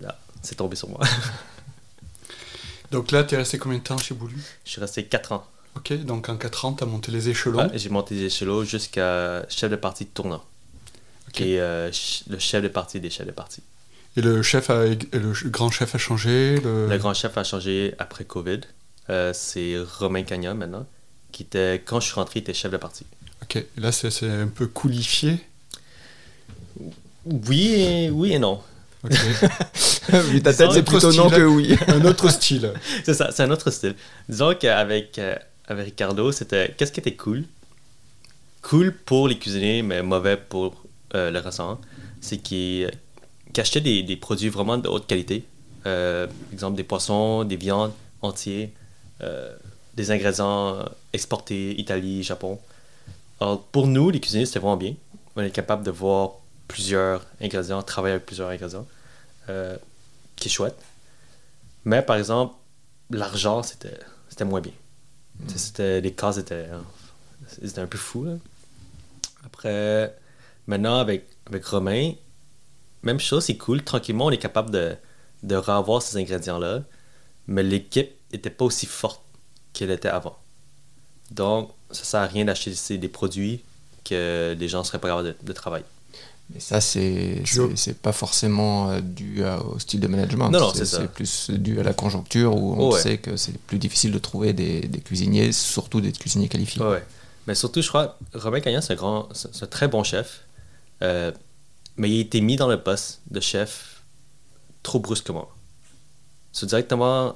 [0.00, 1.00] Là, c'est tombé sur moi.
[2.90, 4.36] Donc là, tu es resté combien de temps chez Boulu?
[4.64, 5.46] Je suis resté 4 ans.
[5.76, 7.58] Ok, donc en 4 ans, tu as monté les échelons.
[7.58, 10.44] Ouais, j'ai monté les échelons jusqu'à chef de parti tournant.
[11.28, 11.34] Ok.
[11.34, 11.90] Qui est euh,
[12.28, 13.62] le chef de parti des chefs de parti.
[14.16, 16.88] Et le chef a, et le grand chef a changé le...
[16.88, 18.60] Le grand chef a changé après COVID.
[19.08, 20.86] Euh, c'est Romain Cagna maintenant.
[21.30, 23.06] Qui était, quand je suis rentré, il était chef de parti.
[23.42, 25.38] Ok, et là, c'est c'est un peu coulifié.
[27.24, 28.60] Oui et, oui et non.
[29.04, 29.12] Ok.
[30.30, 31.38] Vu ta tête, c'est plutôt non style.
[31.38, 31.78] que oui.
[31.86, 32.72] un autre style.
[33.04, 33.94] C'est ça, c'est un autre style.
[34.28, 35.36] Disons qu'avec euh,
[35.70, 37.44] avec Ricardo, c'était qu'est-ce qui était cool?
[38.62, 40.74] Cool pour les cuisiniers, mais mauvais pour
[41.14, 41.80] euh, le restaurant.
[42.20, 42.90] C'est qu'il
[43.52, 45.44] qu'il achetait des, des produits vraiment de haute qualité.
[45.86, 48.74] Euh, par exemple, des poissons, des viandes entiers,
[49.22, 49.56] euh,
[49.94, 52.58] des ingrédients exportés Italie, Japon.
[53.72, 54.94] Pour nous, les cuisiniers, c'était vraiment bien.
[55.36, 56.32] On est capable de voir
[56.68, 58.86] plusieurs ingrédients, travailler avec plusieurs ingrédients,
[59.48, 59.76] euh,
[60.36, 60.76] qui est chouette.
[61.84, 62.54] Mais par exemple,
[63.10, 64.72] l'argent, c'était moins bien.
[65.48, 66.68] C'était, les cases étaient,
[67.48, 68.26] c'était un peu fou.
[69.44, 70.16] Après,
[70.66, 71.26] maintenant, avec,
[71.64, 72.12] Romain,
[73.02, 73.82] même chose, c'est cool.
[73.82, 74.96] Tranquillement, on est capable de,
[75.42, 76.82] de revoir ces ingrédients-là.
[77.46, 79.22] Mais l'équipe n'était pas aussi forte
[79.72, 80.38] qu'elle était avant.
[81.30, 83.62] Donc, ça sert à rien d'acheter des produits
[84.04, 85.84] que les gens seraient pas capables de, de travailler.
[86.52, 87.42] Mais ça, c'est
[88.02, 90.50] pas forcément euh, dû à- au style de management.
[90.50, 90.98] Non, non, c'est ça.
[91.00, 93.00] C'est plus dû à la conjoncture où on ouais.
[93.00, 96.82] sait que c'est plus difficile de trouver des, des cuisiniers, surtout des cuisiniers qualifiés.
[96.82, 97.04] Ouais, ouais.
[97.46, 100.42] Mais surtout, je crois, Robin Cagnan, c'est un, grand, c'est c'est un très bon chef.
[101.02, 101.32] Euh,
[101.96, 104.02] mais il a été mis dans le poste de chef
[104.82, 105.48] trop brusquement.
[106.52, 107.34] C'est directement,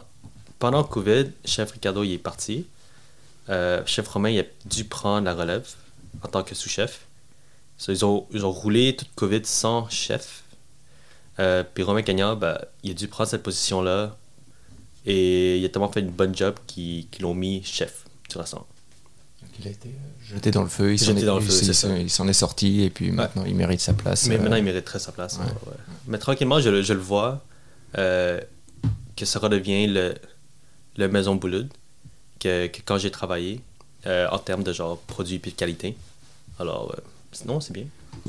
[0.59, 2.67] pendant le COVID, chef Ricardo il est parti.
[3.49, 5.67] Euh, chef Romain il a dû prendre la relève
[6.23, 7.03] en tant que sous-chef.
[7.77, 10.45] So, ils, ont, ils ont roulé toute COVID sans chef.
[11.41, 14.17] Euh, puis Romain Cagnan, ben, il a dû prendre cette position-là.
[15.07, 18.67] Et il a tellement fait une bonne job qu'ils l'ont mis chef du restaurant.
[19.61, 21.15] Il a été euh, jeté dans le feu, il s'en
[22.27, 24.27] est, est sorti et puis maintenant il mérite sa place.
[24.27, 25.37] Mais euh, maintenant, il mériterait sa place.
[25.39, 25.45] ouais.
[25.45, 25.77] ouais, ouais.
[26.07, 27.45] Mais tranquillement, je, le- je le vois
[27.95, 30.15] que ça redevient le,
[30.97, 31.69] le Maison Bouloud
[32.41, 33.61] que, que quand j'ai travaillé
[34.07, 35.97] en termes de genre produits et de qualité.
[36.59, 36.95] Alors,
[37.35, 37.85] sinon, c'est bien.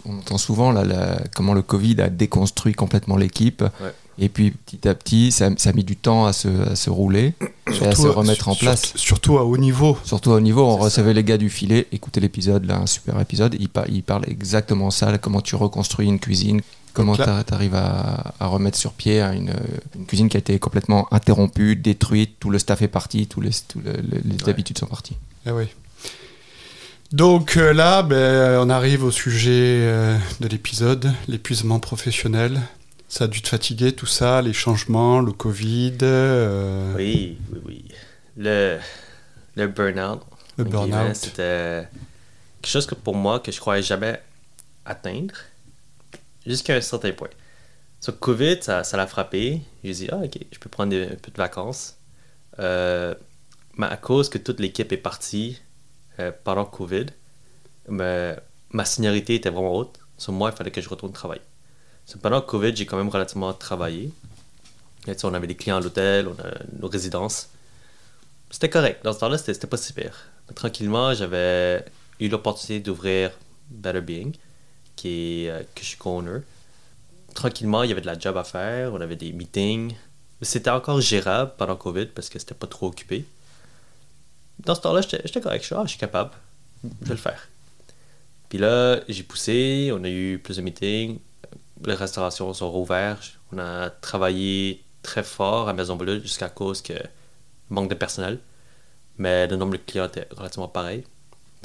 [0.05, 3.61] On entend souvent là, la- comment le Covid a déconstruit complètement l'équipe.
[3.61, 3.93] Ouais.
[4.17, 6.89] Et puis petit à petit, ça, ça a mis du temps à se, à se
[6.89, 7.33] rouler
[7.67, 8.93] et à se à- remettre en place.
[8.95, 9.97] Surtout à haut niveau.
[10.03, 13.55] Surtout au niveau, on recevait les gars du filet, écoutez l'épisode, là, un super épisode,
[13.59, 16.61] il, par- il parle exactement ça, là, comment tu reconstruis une cuisine,
[16.93, 19.51] comment tu arrives à, à remettre sur pied une,
[19.97, 23.51] une cuisine qui a été complètement interrompue, détruite, tout le staff est parti, tous les,
[23.67, 24.49] tous le- le- les Ouais.
[24.49, 25.17] habitudes sont parties.
[25.45, 25.65] Eh oui.
[27.11, 32.59] Donc euh, là, ben, on arrive au sujet euh, de l'épisode, l'épuisement professionnel.
[33.07, 37.85] Ça a dû te fatiguer tout ça, les changements, le Covid, euh, Oui, oui, oui.
[38.35, 38.79] Le,
[39.55, 40.21] le burn-out,
[40.57, 41.15] le burn-out.
[41.15, 41.87] c'était
[42.61, 44.19] quelque chose que pour moi, que je croyais jamais
[44.83, 45.35] atteindre,
[46.45, 47.29] jusqu'à un certain point.
[48.01, 49.61] Sur Covid, ça, ça l'a frappé.
[49.83, 51.95] J'ai dit, ah, ok, je peux prendre des- un peu de vacances.
[52.57, 55.61] Mais à cause que toute l'équipe est partie
[56.19, 57.07] euh, pendant Covid,
[57.89, 58.35] mais
[58.71, 59.99] ma seniorité était vraiment haute.
[60.17, 61.41] Sur moi, il fallait que je retourne travailler.
[62.05, 64.11] So, pendant Covid, j'ai quand même relativement travaillé.
[65.07, 67.49] Et, on avait des clients à l'hôtel, on a nos résidences.
[68.49, 69.03] C'était correct.
[69.03, 70.29] Dans ce temps-là, c'était pas si pire.
[70.53, 71.83] Tranquillement, j'avais
[72.19, 73.31] eu l'opportunité d'ouvrir
[73.69, 74.33] Better Being,
[74.95, 76.39] qui est, euh, que je suis co-owner.
[77.33, 79.95] Tranquillement, il y avait de la job à faire, on avait des meetings.
[80.41, 83.25] C'était encore gérable pendant Covid parce que c'était pas trop occupé.
[84.59, 85.61] Dans ce temps-là, j'étais correct.
[85.61, 86.31] Je suis, ah, je suis capable.
[86.83, 87.47] Je vais le faire.
[88.49, 91.19] Puis là, j'ai poussé, on a eu plus de meetings.
[91.85, 93.33] Les restaurations sont rouvertes.
[93.51, 96.93] On a travaillé très fort à Maison Bleue jusqu'à cause que
[97.69, 98.39] manque de personnel.
[99.17, 101.03] Mais le nombre de clients était relativement pareil.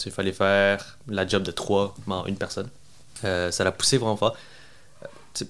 [0.05, 2.69] Il fallait faire la job de trois en une personne.
[3.25, 4.35] Euh, ça l'a poussé vraiment fort.
[5.03, 5.45] Euh,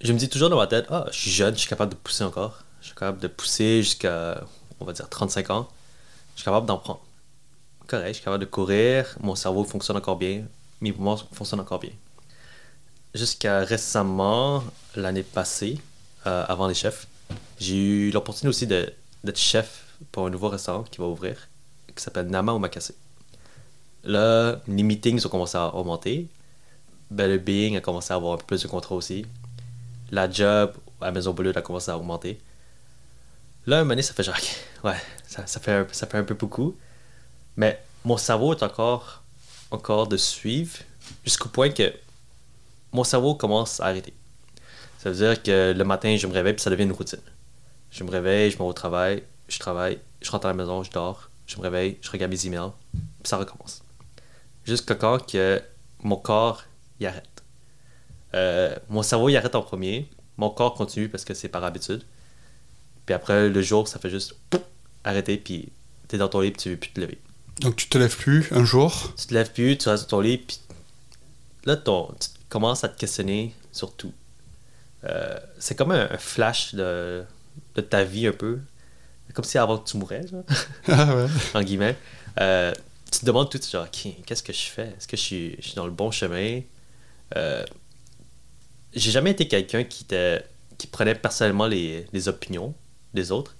[0.00, 1.96] Je me dis toujours dans ma tête, ah, je suis jeune, je suis capable de
[1.96, 2.62] pousser encore.
[2.80, 4.40] Je suis capable de pousser jusqu'à,
[4.78, 5.68] on va dire, 35 ans.
[6.38, 7.00] Je suis capable d'en prendre.
[7.88, 10.44] Correct, je suis capable de courir, mon cerveau fonctionne encore bien,
[10.80, 11.90] mes poumons fonctionnent encore bien.
[13.12, 14.62] jusqu'à récemment,
[14.94, 15.80] l'année passée,
[16.28, 17.08] euh, avant les chefs,
[17.58, 21.48] j'ai eu l'opportunité aussi d'être chef pour un nouveau restaurant qui va ouvrir,
[21.92, 22.94] qui s'appelle Nama Omakase.
[24.04, 26.28] Là, les meetings ont commencé à augmenter.
[27.10, 29.26] Ben, le being a commencé à avoir un peu plus de contrôle aussi.
[30.12, 32.38] La job à Maison Bleue a commencé à augmenter.
[33.68, 34.34] Là, un moment donné, ça fait genre,
[34.84, 36.74] ouais, ça, fait, un- ça fait un peu beaucoup.
[37.54, 39.22] Mais mon cerveau est encore,
[40.08, 40.78] de suivre
[41.22, 41.92] jusqu'au point que
[42.92, 44.14] mon cerveau commence à arrêter.
[44.98, 47.20] Ça veut dire que le matin, je me réveille puis ça devient une routine.
[47.90, 50.82] Je me réveille, je m'en vais au travail, je travaille, je rentre à la maison,
[50.82, 53.82] je dors, je me réveille, je regarde mes emails, puis ça recommence.
[54.64, 55.62] Jusqu'à quand que
[56.02, 56.64] mon corps
[57.00, 57.42] il arrête.
[58.32, 62.02] Euh, mon cerveau il arrête en premier, mon corps continue parce que c'est par habitude.
[63.08, 64.60] Puis après le jour, ça fait juste pouf,
[65.02, 65.72] arrêter, puis
[66.08, 67.16] t'es dans ton lit, puis tu veux plus te lever.
[67.62, 69.14] Donc tu te lèves plus un jour?
[69.16, 70.58] Tu te lèves plus, tu restes dans ton lit, puis
[71.64, 74.12] là, ton, tu commences à te questionner sur tout.
[75.04, 77.24] Euh, c'est comme un, un flash de,
[77.76, 78.58] de ta vie un peu.
[79.32, 80.44] Comme si avant que tu mourais, genre,
[80.88, 81.26] Ah ouais.
[81.54, 81.96] en guillemets.
[82.40, 82.74] Euh,
[83.10, 84.88] tu te demandes tout, genre, Ok, qu'est-ce que je fais?
[84.88, 86.60] Est-ce que je suis, je suis dans le bon chemin?
[87.36, 87.64] Euh,
[88.92, 90.04] j'ai jamais été quelqu'un qui,
[90.76, 92.74] qui prenait personnellement les, les opinions
[93.14, 93.56] des autres.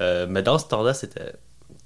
[0.00, 1.32] Euh, mais dans ce temps-là, c'était.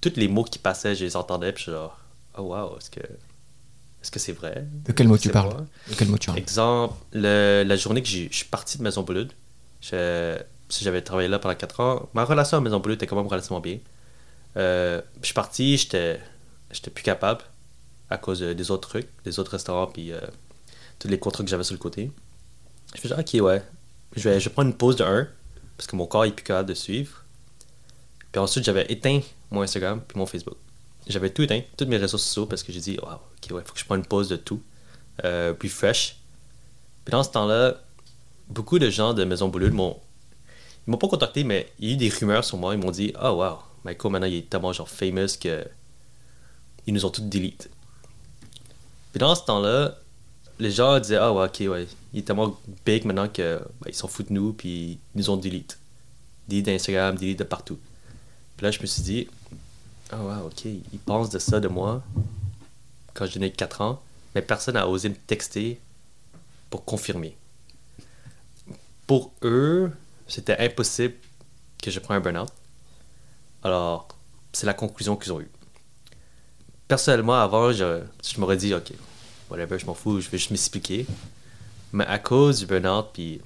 [0.01, 1.99] Tous les mots qui passaient, je les entendais, puis je suis genre,
[2.37, 3.01] oh wow, est-ce que.
[3.01, 4.65] Est-ce que c'est vrai?
[4.85, 5.53] De quel mot tu parles?
[5.53, 5.67] moi?
[5.91, 6.39] De quel mot tu parles?
[6.39, 9.03] Exemple, le- la journée que je suis parti de Maison
[10.69, 13.27] si j'avais travaillé là pendant 4 ans, ma relation à Maison Bolude était quand même
[13.27, 13.79] relativement bien.
[14.57, 16.21] Euh, je suis parti, j'étais
[16.95, 17.43] plus capable
[18.11, 20.21] à cause de- des autres trucs, des autres restaurants, puis euh,
[21.01, 22.13] tous les contrats que j'avais sur le côté.
[22.95, 23.63] Je fais genre, ok, ouais,
[24.17, 25.29] je vais, je vais prendre une pause de 1,
[25.79, 27.25] parce que mon corps est plus capable de suivre.
[28.33, 29.21] Puis ensuite, j'avais éteint
[29.53, 30.57] mon Instagram puis mon Facebook.
[31.07, 33.73] J'avais tout éteint, tous mes réseaux sociaux, parce que j'ai dit, wow, ok, ouais, faut
[33.73, 34.61] que je prenne une pause de tout.
[35.25, 36.17] Euh, refresh.
[37.05, 37.77] Puis dans ce temps-là,
[38.49, 39.97] beaucoup de gens de Maison Boulud m'ont.
[40.87, 42.75] Ils m'ont pas contacté, mais il y a eu des rumeurs sur moi.
[42.75, 45.65] Ils m'ont dit Oh wow, Michael maintenant il est tellement genre famous que.
[46.87, 47.71] Ils nous ont tous delete.
[49.13, 49.97] Puis dans ce temps-là,
[50.59, 53.95] les gens disaient Ah ouais, ok, ouais, il est tellement big maintenant que ben, ils
[53.95, 55.79] s'en foutent de nous, puis ils nous ont delete.
[56.49, 57.79] Delete d'Instagram, delete de partout.
[58.57, 59.29] Puis là, je me suis dit
[60.11, 62.03] Ah wow, ok, ils pensent de ça de moi
[63.15, 64.03] quand je tenais 4 ans,
[64.35, 65.81] mais personne n'a osé me texter
[66.71, 67.37] pour confirmer.
[69.07, 69.91] Pour eux,
[70.27, 71.15] c'était impossible
[71.83, 72.53] que je prenne un burn-out.
[73.63, 74.09] Alors,
[74.53, 75.51] c'est la conclusion qu'ils ont eue.
[76.87, 78.93] Personnellement, avant, je, je m'aurais dit, ok,
[79.51, 81.07] whatever, je m'en fous, je vais juste m'expliquer.
[81.93, 83.41] Mais à cause du burn-out, puis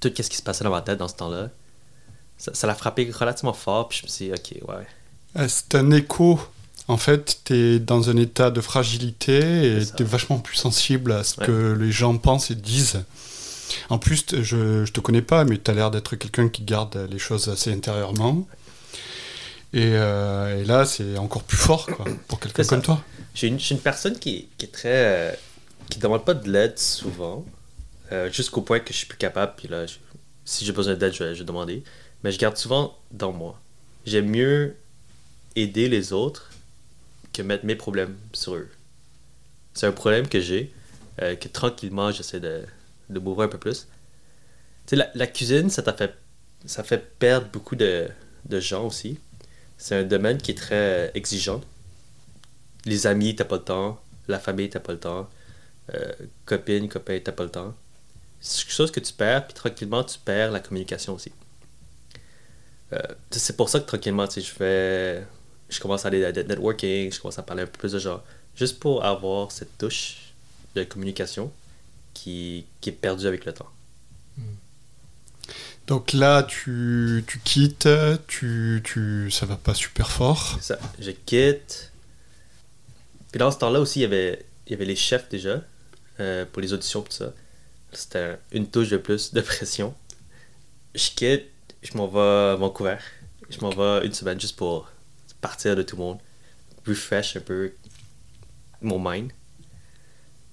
[0.00, 1.48] tout ce qui se passait dans ma tête dans ce temps-là,
[2.36, 4.86] ça l'a frappé relativement fort, puis je me suis dit, ok, ouais,
[5.36, 6.38] Euh, C'est un écho.
[6.86, 11.12] En fait, tu es dans un état de fragilité et tu es vachement plus sensible
[11.12, 11.46] à ce Ouais.
[11.46, 13.02] que les gens pensent et disent.
[13.90, 16.96] En plus, je, je te connais pas, mais tu as l'air d'être quelqu'un qui garde
[17.10, 18.46] les choses assez intérieurement.
[19.74, 23.02] Et, euh, et là, c'est encore plus fort quoi, pour quelqu'un comme toi.
[23.34, 25.38] J'ai une, j'ai une personne qui, qui est très.
[25.90, 27.44] Qui demande pas de l'aide souvent,
[28.12, 29.86] euh, jusqu'au point que je suis plus capable, puis là,
[30.44, 31.82] si j'ai besoin d'aide, je, vais- demander.
[32.24, 33.60] Mais je garde souvent dans moi.
[34.06, 34.76] J'aime mieux
[35.56, 36.50] aider les autres
[37.32, 38.68] que mettre mes problèmes sur eux.
[39.74, 40.72] C'est un problème que j'ai,
[41.22, 42.62] euh, que tranquillement, j'essaie de,
[43.10, 43.86] de un peu plus.
[44.86, 46.14] Tu sais, la, la cuisine, ça t'a fait,
[46.66, 48.08] ça fait perdre beaucoup de,
[48.46, 49.18] de gens aussi.
[49.76, 51.60] C'est un domaine qui est très exigeant
[52.84, 54.00] les amis, t'as pas le temps.
[54.28, 55.28] La famille, t'as pas le temps.
[55.94, 56.12] Euh,
[56.44, 57.74] copine, copain, t'as pas le temps.
[58.40, 61.32] C'est quelque chose que tu perds, puis tranquillement, tu perds la communication aussi.
[62.92, 62.98] Euh,
[63.30, 65.26] c'est pour ça que tranquillement, je fais.
[65.68, 68.22] Je commence à aller à networking, je commence à parler un peu plus de gens.
[68.54, 70.32] Juste pour avoir cette touche
[70.74, 71.52] de communication
[72.14, 73.68] qui, qui est perdue avec le temps.
[75.86, 77.88] Donc là, tu, tu quittes,
[78.26, 80.58] tu, tu, ça va pas super fort.
[80.60, 80.78] Ça.
[80.98, 81.92] Je quitte.
[83.30, 85.62] Puis dans ce temps-là aussi, il y avait, il y avait les chefs déjà
[86.20, 87.32] euh, pour les auditions tout ça.
[87.92, 89.94] C'était une touche de plus de pression.
[90.94, 91.46] Je quitte,
[91.82, 92.96] je m'en vais à Vancouver.
[93.50, 94.90] Je m'en vais une semaine juste pour
[95.40, 96.18] partir de tout le monde.
[96.86, 97.72] Refresh un peu
[98.82, 99.30] mon mind.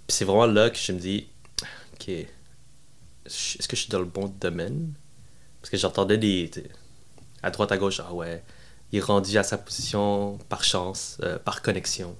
[0.08, 1.28] Puis c'est vraiment là que je me dis,
[1.94, 4.94] ok, est-ce que je suis dans le bon domaine?
[5.62, 6.70] Parce que j'entendais des, des-
[7.42, 8.44] à droite à gauche, ah ouais,
[8.92, 12.16] il est rendu à sa position par chance, euh, par connexion,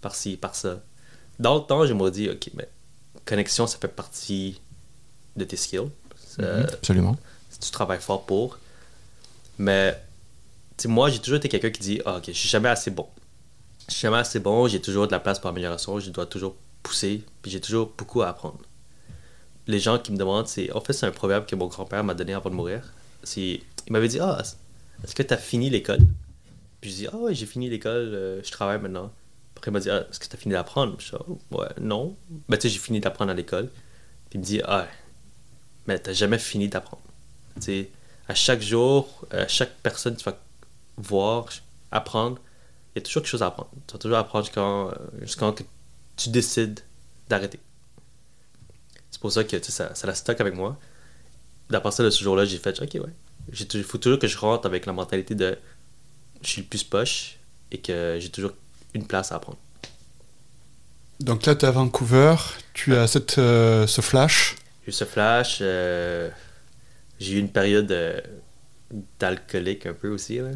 [0.00, 0.82] par ci, par ça.
[1.38, 2.68] Dans le temps, je me dis, ok, mais
[3.24, 4.60] connexion, ça fait partie
[5.36, 5.88] de tes skills.
[6.16, 7.16] Ça- Mhm, Absolument.
[7.60, 8.58] tu travailles fort pour.
[9.58, 10.00] Mais,
[10.86, 13.06] moi, j'ai toujours été quelqu'un qui dit, ah, ok, je suis jamais assez bon.
[13.88, 16.56] Je suis jamais assez bon, j'ai toujours de la place pour amélioration, je dois toujours
[16.82, 18.58] pousser, puis j'ai toujours beaucoup à apprendre.
[19.66, 22.12] les gens qui me demandent, c'est en fait, c'est un proverbe que mon grand-père m'a
[22.14, 22.92] donné avant de mourir.
[23.38, 24.42] Il m'avait dit Ah,
[25.02, 26.00] est-ce que tu as fini l'école?
[26.82, 29.10] Puis je dis Ah, ouais, j'ai fini l'école, euh, je travaille maintenant.
[29.56, 30.96] Après, il m'a dit Ah, est-ce que tu as fini d'apprendre?
[30.98, 32.16] Je dis ah, Ouais, non.
[32.48, 33.68] Ben, tu sais, j'ai fini d'apprendre à l'école.
[34.30, 34.86] Puis il me dit Ah,
[35.86, 37.02] mais t'as jamais fini d'apprendre.
[37.56, 37.90] Tu sais,
[38.28, 40.38] à chaque jour, à chaque personne, tu vas
[40.96, 41.46] voir,
[41.90, 42.38] apprendre,
[42.94, 43.70] il y a toujours quelque chose à apprendre.
[43.86, 44.44] Tu vas toujours apprendre
[45.20, 45.62] jusqu'à que
[46.16, 46.80] tu décides
[47.28, 47.60] d'arrêter.
[49.10, 50.78] C'est pour ça que ça, ça la stock avec moi.
[51.70, 53.12] D'après ça, de ce jour-là, j'ai fait, ok, ouais.
[53.52, 55.58] Il faut toujours que je rentre avec la mentalité de
[56.42, 57.38] je suis le plus poche
[57.70, 58.52] et que j'ai toujours
[58.94, 59.58] une place à apprendre.
[61.20, 62.36] Donc là, tu es à Vancouver,
[62.72, 64.56] tu as cette, euh, ce flash.
[64.82, 65.58] J'ai eu ce flash.
[65.60, 66.28] Euh,
[67.18, 68.20] j'ai eu une période euh,
[69.18, 70.38] d'alcoolique un peu aussi.
[70.38, 70.50] Là.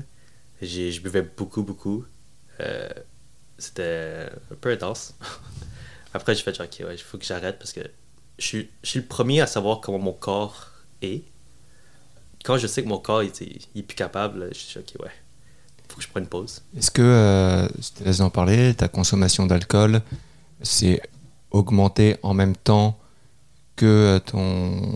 [0.61, 2.05] Je buvais beaucoup, beaucoup.
[3.59, 5.15] C'était un peu intense.
[6.15, 7.81] Après, j'ai fait, ok, ouais, il faut que j'arrête parce que
[8.39, 10.71] je suis, je suis le premier à savoir comment mon corps
[11.03, 11.25] est.
[12.45, 15.11] Quand je sais que mon corps il, est plus capable, je suis ok, ouais,
[15.89, 16.63] faut que je prenne pause.
[16.77, 20.03] Est-ce que, euh, si tu laisses en parler, ta consommation d'alcool
[20.63, 21.01] s'est
[21.51, 22.99] augmentée en même temps
[23.77, 24.95] que ton,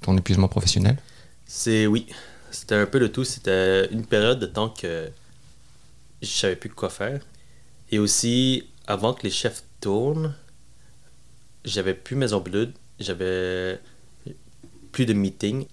[0.00, 0.98] ton épuisement professionnel?
[1.46, 2.06] C'est oui.
[2.50, 3.24] C'était un peu le tout.
[3.24, 5.10] C'était une période de temps que
[6.22, 7.20] je savais plus quoi faire.
[7.90, 10.34] Et aussi, avant que les chefs tournent,
[11.64, 13.80] j'avais plus mes blood, j'avais
[14.92, 15.66] plus de meetings.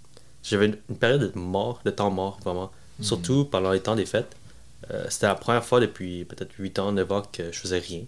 [0.44, 2.72] J'avais une, période de mort, de temps mort, vraiment.
[3.00, 3.06] Mhm.
[3.06, 4.36] Surtout pendant les temps des fêtes.
[4.90, 8.04] Euh, c'était la première fois depuis peut-être 8 ans, 9 ans que je faisais rien.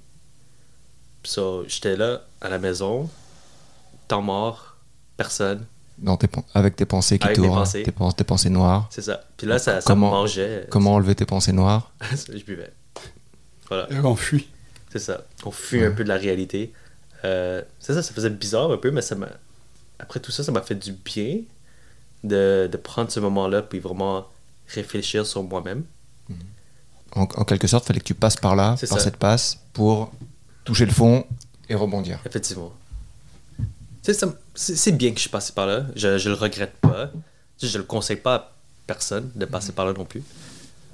[1.24, 3.10] So, j'étais là, à la maison,
[4.08, 4.78] temps mort,
[5.16, 5.66] personne.
[6.54, 8.88] avec tes pensées qui tournent, tes, tes, pensées noires.
[8.90, 9.24] C'est ça.
[9.38, 10.68] Puis là, ça, ça me mangeait.
[10.70, 11.92] Comment enlever tes pensées noires?
[12.12, 12.74] Je buvais.
[13.70, 13.88] Voilà.
[13.92, 14.50] Et on fuit.
[14.92, 15.24] C'est ça.
[15.46, 16.74] On fuit un peu de la réalité.
[17.26, 19.30] Euh, c'est ça, ça faisait bizarre un peu, mais ça m'a.
[20.00, 21.40] Après tout ça, ça m'a fait du bien
[22.24, 24.28] de, de prendre ce moment-là puis vraiment
[24.68, 25.84] réfléchir sur moi-même.
[27.16, 30.12] En, quelque sorte, il fallait que tu passes par là, par cette passe, pour
[30.64, 31.26] toucher le fond
[31.70, 32.20] et rebondir.
[32.26, 32.74] Effectivement.
[34.56, 35.86] C'est bien que je suis passé par là.
[35.96, 37.12] Je, je le regrette pas.
[37.62, 38.52] Je le conseille pas à
[38.88, 39.76] personne de passer mhm.
[39.76, 40.24] par là non plus.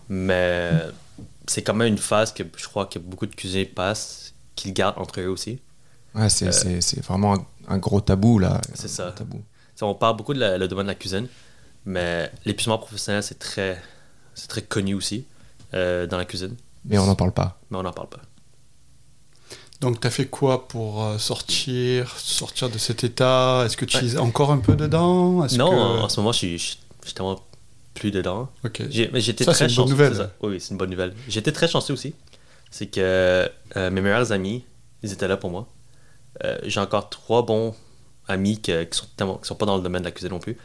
[0.10, 0.72] Mais
[1.48, 5.00] c'est quand même une phase que je crois que beaucoup de cuisiniers passent, qu'ils gardent
[5.00, 5.60] entre eux aussi.
[6.16, 8.60] Ouais, euh, c'est vraiment un, gros tabou, là.
[8.74, 9.12] C'est ça.
[9.12, 9.42] Tabou.
[9.82, 11.28] On parle beaucoup de le domaine de la cuisine,
[11.86, 13.82] mais l'épuisement professionnel, c'est très,
[14.50, 15.26] très connu aussi
[15.74, 16.56] euh, dans la cuisine.
[16.86, 17.60] Mais on n'en parle pas.
[17.70, 18.22] Mais on n'en parle pas.
[19.82, 23.64] Donc, tu as fait quoi pour euh, sortir, sortir de cet état?
[23.66, 25.48] Est-ce que tu es encore un peu dedans?
[25.58, 26.80] Non, en, ce moment, je suis,
[27.16, 27.40] tellement
[27.94, 28.50] plus dedans.
[28.66, 28.84] Ok.
[28.90, 30.30] J'étais très c'est une bonne nouvelle.
[30.42, 31.14] Oui, c'est une bonne nouvelle.
[31.28, 32.14] J'étais très chanceux aussi.
[32.72, 34.64] C'est que mes meilleurs amis,
[35.02, 35.68] ils étaient là pour moi.
[36.44, 37.76] Euh, j'ai encore trois bons
[38.28, 40.58] amis qui, sont, sont pas dans le domaine de la cuisine non plus,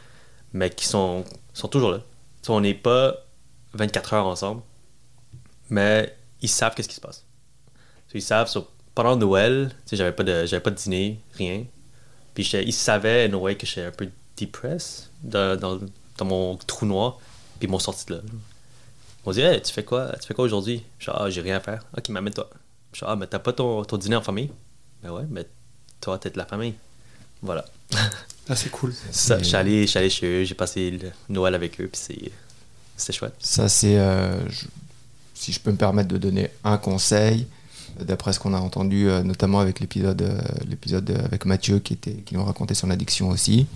[0.53, 1.99] mais qui sont, sont toujours là.
[2.47, 3.15] on n'est pas
[3.73, 4.61] 24 heures ensemble,
[5.69, 7.23] mais ils savent qu'est-ce qui se passe.
[8.13, 8.51] ils savent,
[8.93, 11.65] pendant Noël, j'avais pas, de, j'avais pas de dîner, rien.
[12.33, 15.79] Puis ils savaient, Noël, que j'étais un peu depressed dans, dans,
[16.17, 17.17] dans, mon trou noir,
[17.59, 18.21] puis ils m'ont sorti de là.
[18.23, 20.83] Ils m'ont dit, hey, tu fais quoi, tu fais quoi aujourd'hui?
[20.99, 21.83] Je ah, j'ai rien à faire.
[21.97, 22.49] Ok, m'amène-toi.
[22.93, 24.49] Je ah, mais t'as pas ton, ton dîner en famille?
[25.03, 25.45] Ben ouais, mais
[25.99, 26.75] toi, t'es de la famille.
[27.41, 27.65] Voilà.
[28.47, 28.93] Ah, c'est cool.
[29.11, 32.31] Ça, je suis allé, chez eux, j'ai passé le Noël avec eux, puis
[32.95, 33.33] c'est chouette.
[33.39, 33.97] Ça, c'est.
[33.97, 34.39] Euh,
[35.35, 37.45] si je peux me permettre de donner un conseil,
[37.99, 42.13] d'après ce qu'on a entendu, euh, notamment avec l'épisode euh, l'épisode avec Mathieu qui, était,
[42.13, 43.67] qui nous racontait son addiction aussi.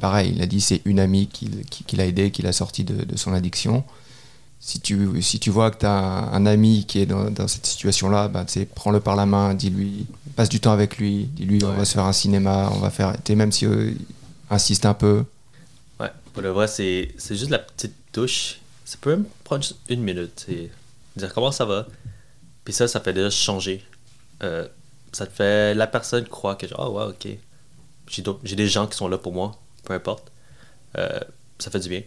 [0.00, 3.04] Pareil, il a dit c'est une amie qui, qui, l'a aidé, qui l'a sorti de,
[3.04, 3.84] de, son addiction.
[4.60, 7.66] Si tu, si tu vois que tu as un, ami qui est dans, dans cette
[7.66, 11.84] situation-là, ben, prends-le par la main, dis-lui passe du temps avec lui, dis-lui on va
[11.84, 13.14] se faire un cinéma, on va faire.
[13.28, 13.92] Même si euh,
[14.50, 15.24] insiste un peu.
[16.00, 18.58] Ouais, pour le vrai, c'est juste la petite touche.
[18.84, 20.46] Ça peut même prendre juste une minute.
[21.16, 21.86] Dire comment ça va.
[22.64, 23.84] Puis ça, ça fait déjà changer.
[24.42, 24.66] Euh,
[25.12, 25.74] ça te fait.
[25.74, 27.38] La personne croit que, genre, oh, ouais, ok.
[28.44, 30.30] J'ai des gens qui sont là pour moi, peu importe.
[30.98, 31.20] Euh,
[31.58, 32.02] ça fait du bien.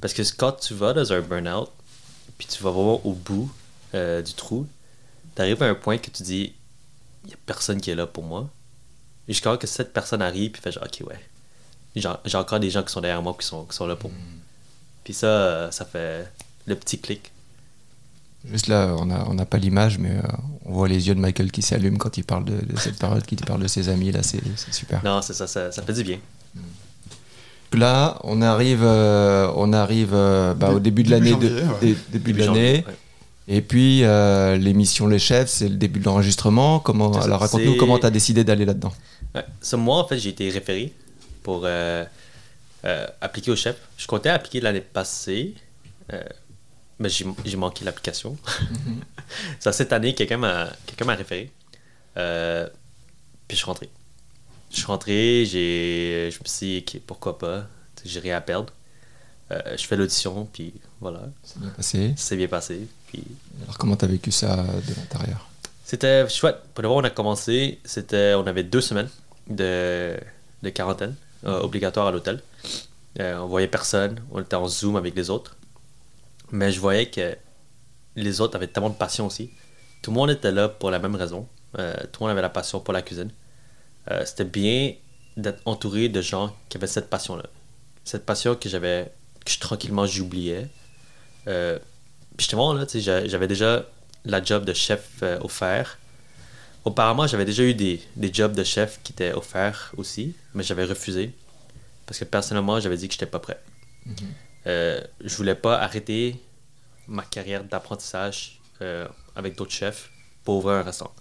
[0.00, 1.70] Parce que quand tu vas dans un burn-out,
[2.36, 3.50] puis tu vas vraiment au bout
[3.94, 4.66] euh, du trou,
[5.34, 6.54] tu arrives à un point que tu dis
[7.24, 8.48] il n'y a personne qui est là pour moi.
[9.26, 11.20] Jusqu'à que cette personne arrive, puis fait genre, ok, ouais.
[11.96, 14.18] J'ai encore des gens qui sont derrière moi qui sont, qui sont là pour moi.
[14.18, 14.40] Mm.
[15.04, 16.30] Puis ça, ça fait
[16.66, 17.32] le petit clic.
[18.44, 20.22] Juste là, on n'a on a pas l'image, mais euh,
[20.64, 23.36] on voit les yeux de Michael qui s'allument quand il parle de, cette période, qui
[23.36, 24.12] parle de ses amis.
[24.12, 24.40] Là, c'est
[24.72, 25.04] super.
[25.04, 26.18] Non, c'est ça, ça, ça, fait du bien.
[27.72, 31.34] Là, on arrive, euh, on arrive bah, au début de l'année.
[32.10, 32.84] Début, de l'année.
[33.50, 36.80] Et puis, euh, l'émission Les Chefs, c'est le début de l'enregistrement.
[36.80, 38.92] Comment, alors, raconte-nous comment tu as décidé d'aller là-dedans.
[39.34, 39.44] Ouais.
[39.78, 40.92] moi, en fait, j'ai été référé
[41.42, 42.04] pour euh,
[42.84, 43.76] euh, appliquer au chef.
[43.96, 45.54] Je comptais appliquer l'année passée,
[46.12, 46.22] euh,
[46.98, 48.36] mais j'ai j'ai manqué l'application.
[49.60, 51.50] Ça, cette année, quelqu'un m'a quelqu'un m'a référé.
[52.16, 52.66] Euh,
[53.46, 53.88] puis je suis rentré.
[54.70, 57.66] Je suis rentré, j'ai, je me suis dit, OK, pourquoi pas?
[58.04, 58.72] J'ai rien à perdre.
[59.50, 62.14] Euh, je fais l'audition, puis voilà, C'est bien passé.
[62.16, 62.86] ça s'est bien passé.
[63.06, 63.24] Puis
[63.62, 65.48] Alors comment t'as vécu ça de l'intérieur?
[65.84, 66.58] C'était chouette.
[66.74, 69.08] Pour le moment, on a commencé, c'était, on avait deux semaines
[69.48, 70.18] de,
[70.62, 71.14] de quarantaine
[71.46, 72.42] euh, obligatoire à l'hôtel.
[73.20, 75.56] Euh, on voyait personne, on était en Zoom avec les autres.
[76.50, 77.36] Mais je voyais que
[78.16, 79.50] les autres avaient tellement de passion aussi.
[80.02, 81.46] Tout le monde était là pour la même raison.
[81.78, 83.30] Euh, tout le monde avait la passion pour la cuisine.
[84.10, 84.94] Euh, c'était bien
[85.36, 87.44] d'être entouré de gens qui avaient cette passion-là.
[88.04, 89.12] Cette passion que j'avais,
[89.44, 90.68] que je, tranquillement j'oubliais.
[91.46, 91.78] Euh,
[92.38, 93.86] justement, là, j'avais déjà
[94.24, 95.98] la job de chef offert.
[96.84, 100.84] Auparavant, j'avais déjà eu des, des jobs de chef qui étaient offerts aussi, mais j'avais
[100.84, 101.34] refusé.
[102.06, 103.60] Parce que personnellement, j'avais dit que j'étais pas prêt.
[104.66, 106.40] Euh, je voulais pas arrêter
[107.06, 110.10] ma carrière d'apprentissage euh, avec d'autres chefs
[110.44, 111.14] pour ouvrir un restaurant.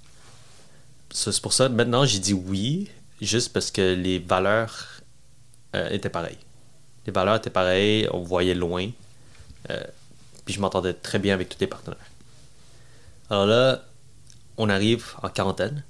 [1.12, 2.90] C'est pour ça, maintenant, j'ai dit oui,
[3.22, 5.02] juste parce que les valeurs
[5.76, 6.38] euh, étaient pareilles.
[7.06, 8.90] Les valeurs étaient pareilles, on voyait loin.
[10.46, 12.00] puis je m'entendais très bien avec tous les partenaires.
[13.30, 13.84] Alors là,
[14.58, 15.84] on arrive en quarantaine.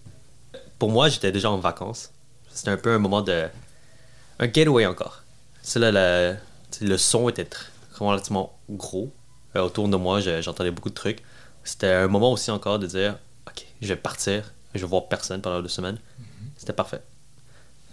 [0.79, 2.11] Pour moi, j'étais déjà en vacances.
[2.53, 3.47] C'était un peu un moment de.
[4.39, 5.23] un gateway encore.
[5.61, 6.35] C'est là, la-
[6.81, 7.47] le son était
[7.99, 9.11] relativement gros.
[9.55, 11.19] Euh, autour de moi, je- j'entendais beaucoup de trucs.
[11.63, 15.41] C'était un moment aussi encore de dire Ok, je vais partir, je vais voir personne
[15.41, 15.97] pendant deux semaines.
[16.57, 17.01] C'était parfait.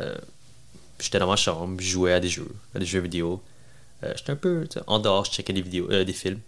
[0.01, 0.17] Euh,
[0.99, 3.43] j'étais dans ma chambre, je jouais à des jeux, à des jeux vidéo.
[4.03, 6.41] Euh, j'étais un peu en dehors, je checkais des vidéos, des films.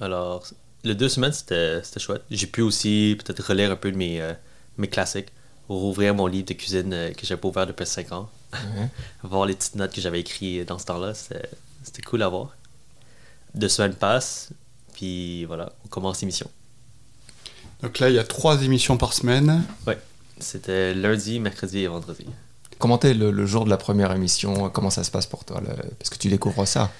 [0.00, 0.44] Alors,
[0.84, 2.22] les deux semaines, c'était chouette.
[2.30, 4.22] J'ai pu aussi peut-être relire un peu de mes,
[4.78, 5.28] mes classiques,
[5.68, 8.88] rouvrir mon livre de cuisine que j'avais pas ouvert depuis 5 ans, Ouais.
[9.22, 11.14] voir les petites notes que j'avais écrites dans ce temps-là.
[11.14, 12.56] C'était cool à voir.
[13.54, 14.50] Deux semaines passent,
[14.94, 16.50] puis voilà, on commence l'émission.
[17.82, 19.62] Donc là, il y a trois émissions par semaine.
[20.38, 22.26] C'était lundi, mercredi et vendredi.
[22.78, 24.70] Comment t'es le, le jour de la première émission?
[24.70, 25.60] Comment ça se passe pour toi?
[25.60, 26.90] Le- Parce que tu découvres ça?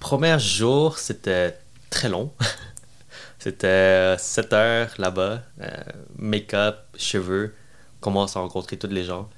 [0.00, 1.56] Premier jour, c'était
[1.90, 2.32] très long.
[3.38, 5.42] c'était 7 heures là-bas.
[5.60, 5.70] euh,
[6.18, 7.54] Make-up, cheveux.
[7.98, 9.28] On commence à rencontrer tous les gens.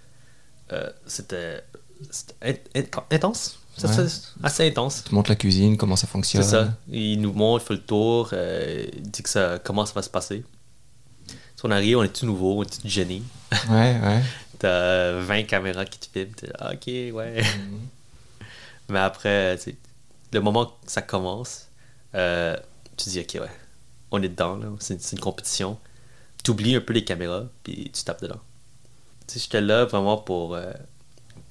[0.73, 1.63] Euh, c'était
[2.11, 2.35] c'était
[2.75, 3.59] in- in- intense?
[3.83, 3.89] Ouais.
[4.45, 5.03] assez intense.
[5.05, 6.43] Tu montres la cuisine, comment ça fonctionne?
[6.45, 6.75] C'est ça.
[6.89, 10.03] Il nous montre, il fait le tour, euh, il dit que ça, comment ça va
[10.03, 10.45] se passer.
[11.27, 13.23] Si on arrive, on est tout nouveau, on est tout gêné?
[13.69, 14.23] Ouais, ouais.
[14.61, 16.33] T'as 20 caméras qui te filment.
[16.35, 17.43] t'es, Ah, ok, ouais.
[18.89, 19.77] Mais après, sais,
[20.33, 21.69] le moment que ça commence,
[22.15, 22.57] euh,
[22.97, 23.51] tu dis, ok, ouais,
[24.13, 24.61] on est dedans.
[24.79, 25.79] C'est, c'est une compétition.
[26.45, 28.41] Tu oublies un peu les caméras, puis tu tapes dedans.
[29.27, 30.73] Sais, j'étais là vraiment pour, euh,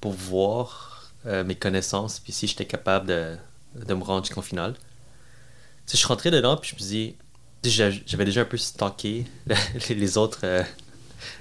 [0.00, 3.36] pour voir euh, mes connaissances, puis si j'étais capable de,
[3.74, 4.74] de me rendre jusqu'en finale.
[5.90, 7.16] Je suis rentré dedans, puis je me dis,
[7.62, 9.26] j'avais déjà un peu stalké
[9.90, 10.62] les, autres euh,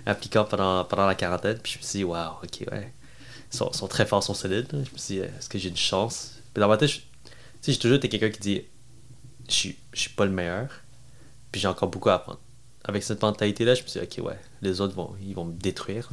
[0.05, 2.93] applicants pendant, pendant la quarantaine, puis je me suis dit, waouh, ok, ouais
[3.53, 4.67] ils sont, sont très forts, sont solides.
[4.71, 6.39] Je me suis dit, est-ce que j'ai une chance?
[6.53, 6.89] Puis dans ma tête,
[7.61, 8.61] j'ai toujours été quelqu'un qui dit,
[9.47, 10.69] je suis pas le meilleur,
[11.51, 12.39] puis j'ai encore beaucoup à apprendre.
[12.84, 15.53] Avec cette mentalité-là, je me suis dit, ok, ouais, les autres vont, ils vont me
[15.53, 16.09] détruire.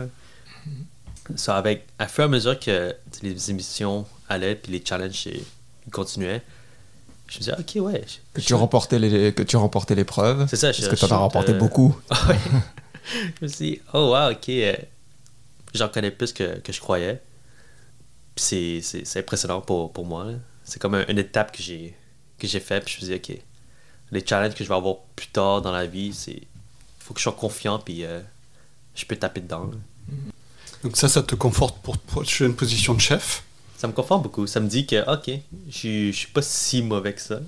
[1.36, 5.26] Ça, avec, à fur et à mesure que tu les émissions allaient, puis les challenges
[5.26, 6.42] ils continuaient,
[7.28, 8.05] je me disais, ok, ouais.
[8.07, 10.46] je- Que tu remportais les, que tu remportais l'épreuve.
[10.48, 11.96] C'est ça, je Parce que t'en as shoot, remporté euh, beaucoup.
[12.28, 12.36] Ouais.
[13.40, 14.74] je me suis dit, oh wow, ok, euh,
[15.74, 17.20] j'en connais plus que, que je croyais.
[18.36, 20.24] C'est, c'est, c'est impressionnant pour, pour moi.
[20.24, 20.32] là.
[20.64, 21.94] C'est comme un- une étape que j'ai,
[22.38, 23.38] que j'ai fait, puis je me dis, ok,
[24.12, 26.42] les challenges que je vais avoir plus tard dans la vie, c'est.
[26.98, 28.20] faut que je sois confiant, puis euh,
[28.95, 29.64] je peux taper dedans.
[29.64, 30.14] là.
[30.82, 33.43] Donc ça, ça te conforte pour ta prochaine position de chef?
[33.76, 34.47] Ça me conforte beaucoup.
[34.47, 37.41] Ça me dit que, ok, je je suis pas si mauvais que ça.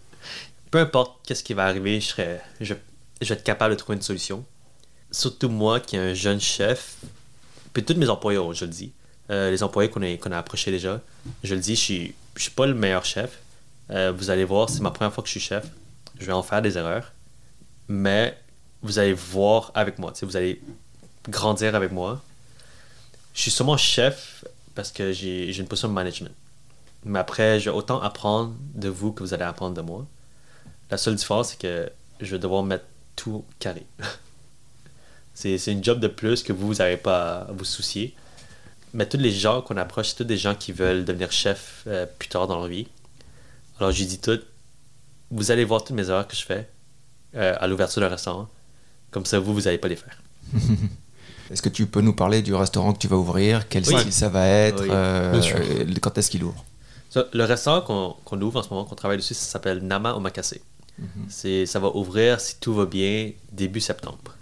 [0.70, 2.74] Peu importe qu'est-ce qui va arriver, je, serai, je,
[3.20, 4.44] je vais être capable de trouver une solution.
[5.10, 6.96] Surtout moi qui est un jeune chef,
[7.72, 8.92] puis tous mes employés, je le dis,
[9.30, 11.00] euh, les employés qu'on a, qu'on a approchés déjà,
[11.42, 13.38] je le dis, je suis, je suis pas le meilleur chef.
[13.90, 15.66] Euh, vous allez voir, c'est ma première fois que je suis chef.
[16.18, 17.12] Je vais en faire des erreurs.
[17.88, 18.38] Mais
[18.82, 20.60] vous allez voir avec moi, vous allez
[21.28, 22.22] grandir avec moi.
[23.34, 26.34] Je suis sûrement chef parce que j'ai une position de management.
[27.04, 30.06] Mais après, je vais autant apprendre de vous que vous allez apprendre de moi.
[30.90, 32.84] La seule différence, c'est que je vais devoir mettre
[33.16, 33.86] tout carré.
[35.34, 38.14] c'est une job de plus que vous, n'avez pas à vous soucier.
[38.92, 42.06] Mais tous les gens qu'on approche, c'est tous des gens qui veulent devenir chef euh,
[42.06, 42.88] plus tard dans leur vie.
[43.78, 44.40] Alors, j'ai dit tout.
[45.30, 46.68] Vous allez voir toutes mes erreurs que je fais
[47.36, 48.48] euh, à l'ouverture d'un restaurant.
[49.10, 50.22] Comme ça, vous, vous n'allez pas les faire.
[51.50, 53.68] Est-ce que tu peux nous parler du restaurant que tu vas ouvrir?
[53.68, 53.98] Quel Oui.
[53.98, 54.82] style ça va être?
[54.82, 54.88] Oui.
[54.90, 56.64] euh, Quand est-ce qu'il ouvre?
[57.08, 60.54] Ça, le restaurant qu'on ouvre en ce moment, qu'on travaille dessus, ça s'appelle Nama Omakase.
[61.28, 64.36] C'est, ça va ouvrir, si tout va bien, début septembre.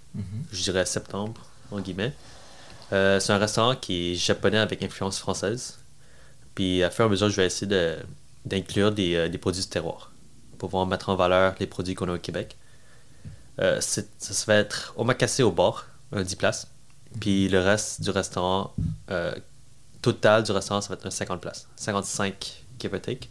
[0.52, 2.12] Je dirais septembre, en guillemets.
[2.92, 5.78] Euh, c'est un restaurant qui est japonais avec influence française.
[6.54, 7.96] Puis à fur et à mesure, je vais essayer de,
[8.44, 10.10] d'inclure des, euh, des produits du terroir
[10.58, 12.56] pour pouvoir mettre en valeur les produits qu'on a au Québec.
[13.60, 16.66] Euh, c'est- ça va être omakase au bord, un 10 places.
[17.20, 18.72] Puis le reste du restaurant,
[19.10, 19.34] euh,
[20.02, 21.66] total du restaurant, ça va être un 50 places.
[21.76, 23.28] 55 give or take.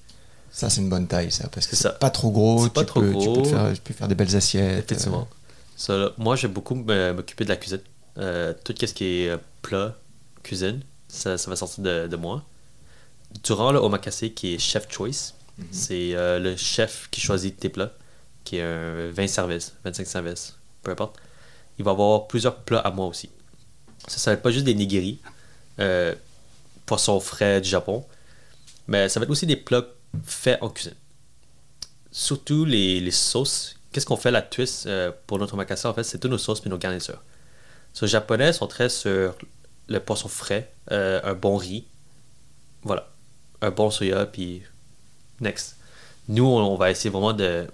[0.51, 1.93] Ça, c'est une bonne taille, ça, parce que C'est c'est ça.
[1.95, 2.63] pas trop gros.
[2.63, 3.34] C'est pas tu trop peux, Tu gros.
[3.36, 4.86] peux, te faire, tu peux faire des belles assiettes.
[4.91, 5.28] Effectivement.
[5.75, 7.82] Ça, là, moi, je vais beaucoup m'occuper de la cuisine.
[8.17, 9.95] Euh, tout ce qui est euh, plat,
[10.41, 12.43] cuisine, ça, ça va sortir de, de moi.
[13.43, 15.34] Durant le omakase, qui est chef choice,
[15.71, 17.91] c'est euh, le chef qui choisit tes plats,
[18.47, 21.17] qui est un 20 services, 25 services, peu importe.
[21.79, 23.29] Il va avoir plusieurs plats à moi aussi.
[24.07, 25.19] Ça, ça va être pas juste des nigiri,
[25.79, 26.15] euh,
[26.85, 28.05] poissons frais du Japon,
[28.87, 29.85] mais ça va être aussi des plats
[30.23, 30.95] faits en cuisine
[32.17, 33.75] surtout les, sauces.
[33.91, 36.03] Qu'est-ce qu'on fait la twist euh, pour notre omakase en fait?
[36.03, 37.21] C'est toutes nos sauces et nos garnitures.
[37.93, 39.35] So, les Japonais sont très sur
[39.87, 41.85] le poisson frais, euh, un bon riz,
[42.83, 43.09] voilà,
[43.61, 44.63] un bon soya puis
[45.39, 45.77] next.
[46.27, 47.67] Nous on va essayer vraiment de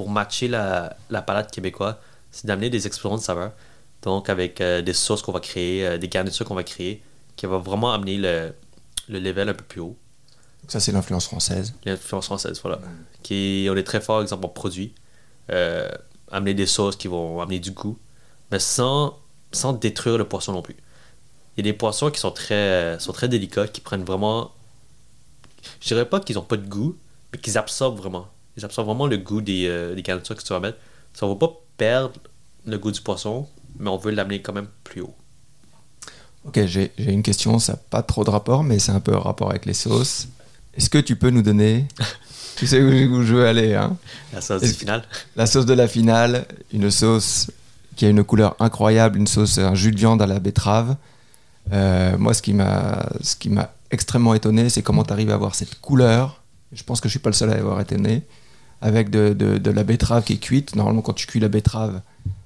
[0.00, 1.96] pour matcher la, la palate québécoise,
[2.30, 3.52] c'est d'amener des explosions de saveurs.
[4.00, 7.02] Donc avec euh, des sauces qu'on va créer, euh, des garnitures qu'on va créer,
[7.36, 8.54] qui va vraiment amener le,
[9.10, 9.98] le level un peu plus haut.
[10.62, 11.74] Donc ça, c'est l'influence française.
[11.84, 12.80] L'influence française, voilà.
[13.22, 14.94] Qui, on est très fort, exemple, en produits.
[15.50, 15.90] Euh,
[16.30, 17.98] amener des sauces qui vont amener du goût,
[18.50, 19.18] mais sans,
[19.52, 20.76] sans détruire le poisson non plus.
[21.58, 24.50] Il y a des poissons qui sont très, sont très délicats, qui prennent vraiment.
[25.82, 26.96] Je dirais pas qu'ils ont pas de goût,
[27.34, 28.28] mais qu'ils absorbent vraiment.
[28.56, 30.78] Ils absorbent vraiment le goût des, euh, des que tu vas mettre.
[31.12, 32.14] Ça ne va pas perdre
[32.66, 33.48] le goût du poisson,
[33.78, 35.14] mais on veut l'amener quand même plus haut.
[36.44, 39.50] Ok, j'ai une question, ça n'a pas trop de rapport, mais c'est un peu rapport
[39.50, 40.28] avec les sauces.
[40.74, 41.86] Est-ce que tu peux nous donner,
[42.56, 43.96] tu sais où, où je veux aller, hein?
[44.32, 45.04] La sauce du Est-ce- final.
[45.36, 47.50] la sauce de la finale, une sauce
[47.96, 50.96] qui a une couleur incroyable, une sauce, un jus de viande à la betterave.
[51.72, 55.34] Euh, moi, ce qui m'a, ce qui m'a extrêmement étonné, c'est comment tu arrives à
[55.34, 56.42] avoir cette couleur.
[56.72, 58.22] Je pense que je suis pas le seul à avoir étonné.
[58.82, 60.74] Avec de, de- de la betterave qui est cuite.
[60.74, 62.00] Normalement, quand tu cuis la betterave,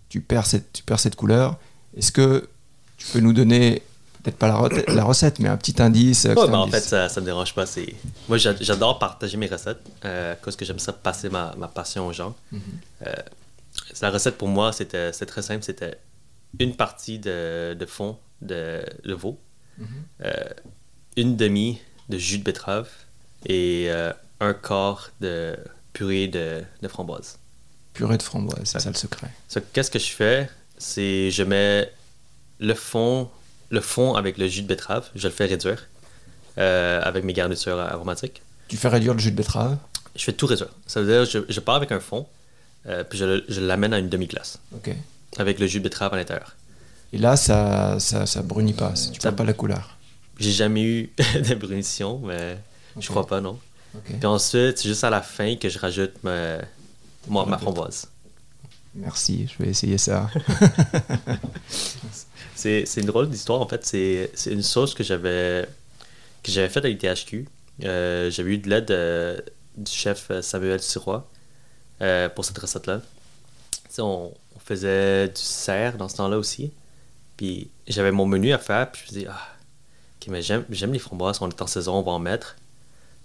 [0.09, 1.59] tu perds cette, tu perds cette couleur.
[1.97, 2.49] Est-ce que
[2.97, 3.83] tu peux nous donner,
[4.23, 7.09] peut-être pas la, re- la recette, mais un petit indice Ouais, ben, en fait, ça,
[7.09, 7.67] ça me dérange pas.
[8.29, 12.07] Moi, j'a- j'adore partager mes recettes euh, parce que j'aime ça passer ma, ma passion
[12.09, 12.35] aux gens.
[13.07, 13.13] Euh,
[14.03, 15.63] la recette pour moi, c'était, très simple.
[15.63, 15.99] C'était
[16.59, 19.39] une partie de, de fond de, de veau,
[20.25, 20.33] euh,
[21.17, 21.79] une demi
[22.09, 22.89] de jus de betterave
[23.47, 23.89] et
[24.41, 25.57] un quart de
[25.95, 27.39] purée de, de framboise.
[27.95, 29.29] Purée de framboise, c'est ça le secret.
[29.49, 30.51] So, qu'est-ce que je fais?
[30.77, 31.91] C'est je mets
[32.59, 33.31] le fond,
[33.71, 35.87] le fond avec le jus de betterave, je le fais réduire
[36.59, 38.43] euh, avec mes garnitures aromatiques.
[38.69, 39.79] Tu fais réduire le jus de betterave?
[40.17, 40.69] Je fais tout réduire.
[40.87, 42.27] Ça veut dire je, je pars avec un fond,
[42.87, 44.91] euh, puis je, je l'amène à une demi-glace Ok.
[45.39, 46.57] avec le jus de betterave à l'intérieur.
[47.13, 48.93] Et là, ça, ça, ça brunit pas.
[49.13, 49.97] Tu Ça- pas la couleur.
[50.41, 51.13] J'ai jamais eu
[51.49, 52.59] de brunition, mais
[52.97, 53.11] je Ok.
[53.11, 53.57] crois pas, non.
[54.05, 56.59] Puis ensuite, c'est juste à la fin que je rajoute ma,
[57.29, 58.09] ma, ma framboise.
[58.95, 60.31] Merci, je vais essayer ça.
[62.55, 63.85] C'est, c'est une drôle d'histoire, en fait.
[63.85, 65.69] C'est, c'est une sauce que j'avais,
[66.43, 67.47] que j'avais faite avec THQ.
[67.83, 69.39] Euh, j'avais eu de l'aide euh,
[69.77, 71.29] du chef euh, Samuel Sirois
[72.01, 73.03] euh, pour cette recette-là.
[73.99, 76.73] On, on faisait du cerf dans ce temps-là aussi.
[77.37, 79.41] Puis j'avais mon menu à faire, puis je me dis, ah,
[80.23, 82.57] ok, mais j'aime, j'aime les framboises, on est en saison, on va en mettre.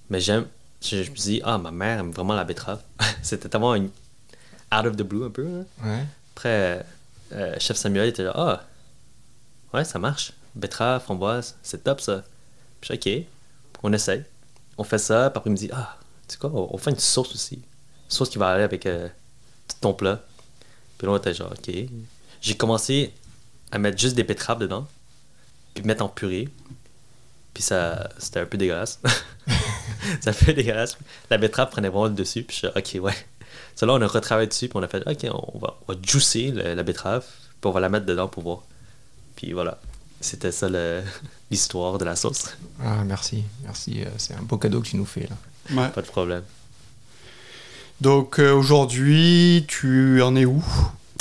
[0.09, 0.47] Mais j'aime,
[0.81, 2.81] je, je me dis, ah, ma mère aime vraiment la betterave.
[3.21, 3.89] C'était tellement une
[4.73, 5.45] out of the blue un peu.
[5.47, 5.65] hein.
[5.83, 6.05] Ouais.
[6.35, 6.85] Après,
[7.33, 8.63] euh, chef Samuel était là, ah,
[9.73, 10.31] ouais, ça marche.
[10.55, 12.23] Betterave, framboise, c'est top ça.
[12.81, 13.25] Puis je dis, ok,
[13.83, 14.23] on essaye.
[14.77, 16.91] On fait ça, puis après il me dit, ah, tu sais quoi, on, on fait
[16.91, 17.55] une sauce aussi.
[17.55, 17.61] Une
[18.07, 19.07] sauce qui va aller avec euh,
[19.67, 20.21] tout ton plat.
[20.97, 21.73] Puis là, on était genre, ok.
[22.41, 23.13] J'ai commencé
[23.71, 24.87] à mettre juste des betteraves dedans,
[25.73, 26.47] puis mettre en purée.
[27.53, 28.99] Puis ça, c'était un peu dégueulasse.
[30.25, 30.97] un peu dégueulasse.
[31.29, 33.15] La betterave prenait vraiment le dessus, puis je suis ok, ouais.
[33.75, 35.99] Ça là, on a retravaillé dessus, puis on a fait, ok, on va, on va
[36.03, 37.23] juicer le- la betterave,
[37.61, 38.59] puis on va la mettre dedans pour voir.
[39.35, 39.79] Puis voilà.
[40.21, 41.01] C'était ça le-
[41.51, 42.57] l'histoire de la sauce.
[42.83, 44.01] Ah, merci, merci.
[44.03, 45.81] euh, C'est un beau cadeau que tu nous fais là.
[45.81, 45.89] Ouais.
[45.89, 46.43] Pas de problème.
[48.01, 50.63] Donc euh, aujourd'hui, tu en es où?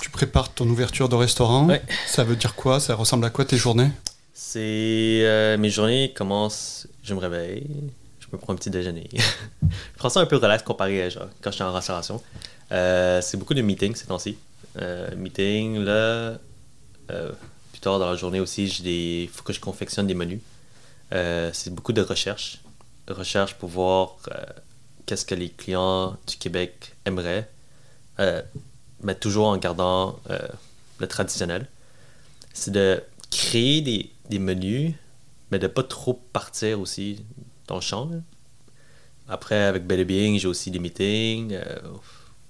[0.01, 1.67] Tu prépares ton ouverture de restaurant.
[1.67, 1.83] Ouais.
[2.07, 2.79] Ça veut dire quoi?
[2.81, 3.91] Ça ressemble à quoi tes journées?
[4.33, 4.61] C'est.
[5.25, 6.87] euh, mes journées commencent.
[7.03, 7.67] Je me réveille,
[8.31, 9.09] je me prends un petit déjeuner.
[9.63, 12.23] je prends ça un peu relax comparé à genre, quand je suis en restauration.
[12.73, 14.37] Euh, c'est beaucoup de meetings ces temps-ci.
[14.81, 16.39] Euh, meeting, là.
[17.11, 17.33] euh,
[17.73, 20.41] plus tard dans la journée aussi, il faut que je confectionne des menus.
[21.11, 22.61] C'est beaucoup de recherche.
[23.09, 24.17] Recherche pour voir
[25.07, 27.49] qu'est-ce que les clients du Québec aimeraient,
[29.03, 30.19] mais toujours en gardant
[30.99, 31.67] le traditionnel.
[32.53, 34.95] C'est de créer des, des, menus,
[35.51, 37.25] mais de pas trop partir aussi
[37.77, 38.11] le champ.
[39.29, 41.59] Après, avec Better Being, j'ai aussi des meetings,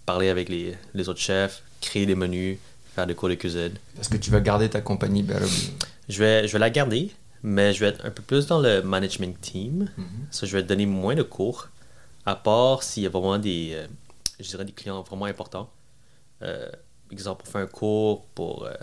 [0.06, 2.58] parler avec les, les, autres chefs, créer des menus,
[2.94, 3.72] faire des cours de cuisine.
[4.00, 5.46] Est-ce que tu vas garder ta compagnie Better
[6.08, 7.10] Je vais, je vais la garder,
[7.42, 9.90] mais je vais être un peu plus dans le management team.
[9.96, 10.06] Mhm.
[10.30, 11.68] Ça, je vais te donner moins de cours,
[12.26, 13.86] à part s'il y a vraiment des, euh,
[14.40, 15.70] je dirais des clients vraiment importants.
[16.42, 16.70] Euh,
[17.10, 18.74] exemple, on fait un cours pour euh,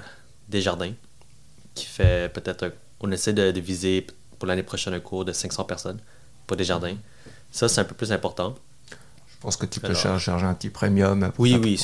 [0.49, 0.93] des jardins
[1.73, 4.07] qui fait peut-être on essaie de, viser
[4.39, 5.99] pour l'année prochaine un cours de 500 personnes
[6.47, 6.93] pour des jardins.
[6.93, 6.99] Mhm.
[7.51, 8.55] Ça, c'est un peu plus important.
[8.91, 11.79] Je pense que tu peux charger un petit premium pour, oui, ta, oui.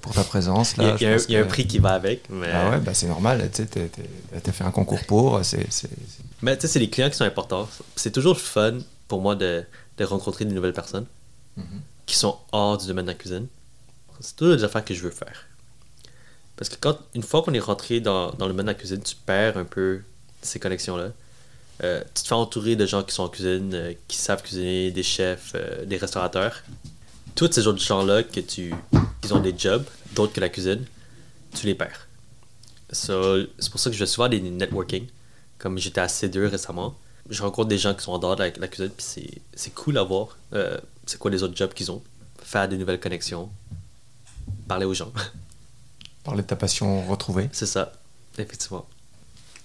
[0.00, 0.76] Pour, ta, présence.
[0.76, 2.22] Là, il y a, un, prix qui va avec.
[2.30, 2.48] Mais...
[2.52, 3.50] Ah ouais, bah c'est normal.
[3.52, 5.40] Tu as fait un concours pour.
[6.42, 7.68] mais tu sais, c'est les clients qui sont importants.
[7.96, 8.78] C'est toujours fun
[9.08, 9.64] pour moi de,
[9.98, 11.06] de rencontrer de nouvelles personnes
[11.58, 11.62] mm-hmm.
[12.06, 13.48] qui sont hors du domaine de la cuisine.
[14.20, 15.46] C'est toujours des affaires que je veux faire.
[16.56, 19.00] Parce que quand, une fois qu'on est rentré dans, dans, le domaine de la cuisine,
[19.00, 20.02] tu perds un peu
[20.42, 21.08] ces connexions-là.
[21.82, 24.90] Euh, tu te fais entourer de gens qui sont en cuisine, euh, qui savent cuisiner,
[24.90, 26.62] des chefs, euh, des restaurateurs.
[27.34, 28.72] Tous ces autres gens-là que tu,
[29.20, 30.84] qui ont des jobs, d'autres que la cuisine,
[31.52, 32.06] tu les perds.
[32.90, 33.12] c'est
[33.70, 35.06] pour ça que je fais souvent des networking.
[35.58, 36.94] Comme j'étais à C2 récemment,
[37.28, 40.02] je rencontre des gens qui sont en dehors de la, cuisine, puis c'est cool à
[40.02, 40.36] voir.
[40.52, 42.02] Euh, c'est quoi les autres jobs qu'ils ont.
[42.42, 43.48] Faire des nouvelles connexions.
[44.68, 45.12] Parler aux gens.
[46.24, 47.48] Parler de ta passion retrouvée.
[47.52, 47.92] C'est ça,
[48.38, 48.86] effectivement.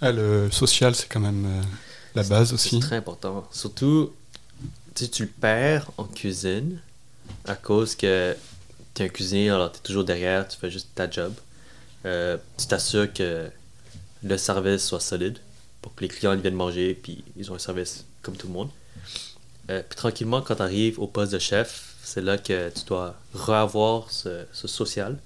[0.02, 1.64] Ah, le social, c'est quand même euh,
[2.16, 2.70] la base aussi.
[2.70, 3.48] C'est très important.
[3.52, 4.14] Surtout,
[4.96, 6.80] tu tu le perds en cuisine
[7.46, 8.36] à cause que
[8.94, 11.34] tu es un cuisinier, alors tu es toujours derrière, tu fais juste ta job.
[12.06, 13.50] Euh, tu t'assures que
[14.24, 15.38] le service soit solide
[15.82, 18.70] pour que les clients viennent manger, puis ils ont un service comme tout le monde.
[19.70, 23.16] Euh, puis tranquillement, quand tu arrives au poste de chef, c'est là que tu dois
[23.34, 25.20] revoir ce, ce social,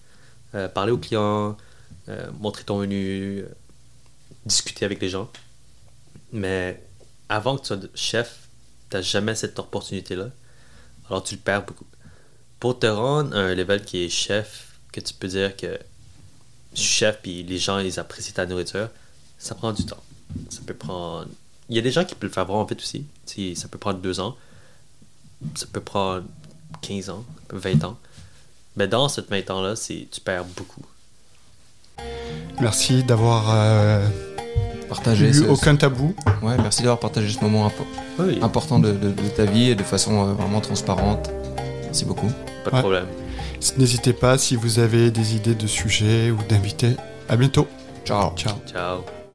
[0.56, 1.58] euh, parler aux clients,
[2.40, 3.46] montrer ton menu,
[4.46, 5.32] discuter avec les gens.
[6.34, 6.84] Mais
[7.30, 8.50] avant que tu sois chef,
[8.90, 10.28] tu n'as jamais cette opportunité-là.
[11.10, 11.88] Alors tu le perds beaucoup.
[12.60, 15.80] Pour te rendre à un level qui est chef, que tu peux dire que
[16.74, 18.90] je suis chef puis les gens ils apprécient ta nourriture,
[19.38, 20.04] ça prend du temps
[20.50, 21.28] ça peut prendre.
[21.70, 23.06] Il y a des gens qui peuvent le faire vraiment vite aussi.
[23.56, 24.36] ça peut prendre deux ans.
[25.56, 26.24] Ça peut prendre
[26.82, 27.98] 15 ans, 20 ans.
[28.76, 30.86] Mais dans cette 20 ans-là, tu perds beaucoup.
[32.60, 34.08] Merci d'avoir euh,
[34.84, 36.14] partagé eu aucun tabou.
[36.42, 37.72] Ouais, merci d'avoir partagé ce moment
[38.42, 38.96] important de,
[39.36, 41.30] ta vie et de façon euh, vraiment transparente.
[41.84, 42.32] Merci beaucoup.
[42.64, 43.06] Pas de problème.
[43.78, 46.96] N'hésitez pas si vous avez des idées de sujets ou d'invités.
[47.30, 47.68] À bientôt.
[48.06, 48.36] Ciao.
[48.36, 48.56] Ciao.
[48.68, 49.23] Ciao.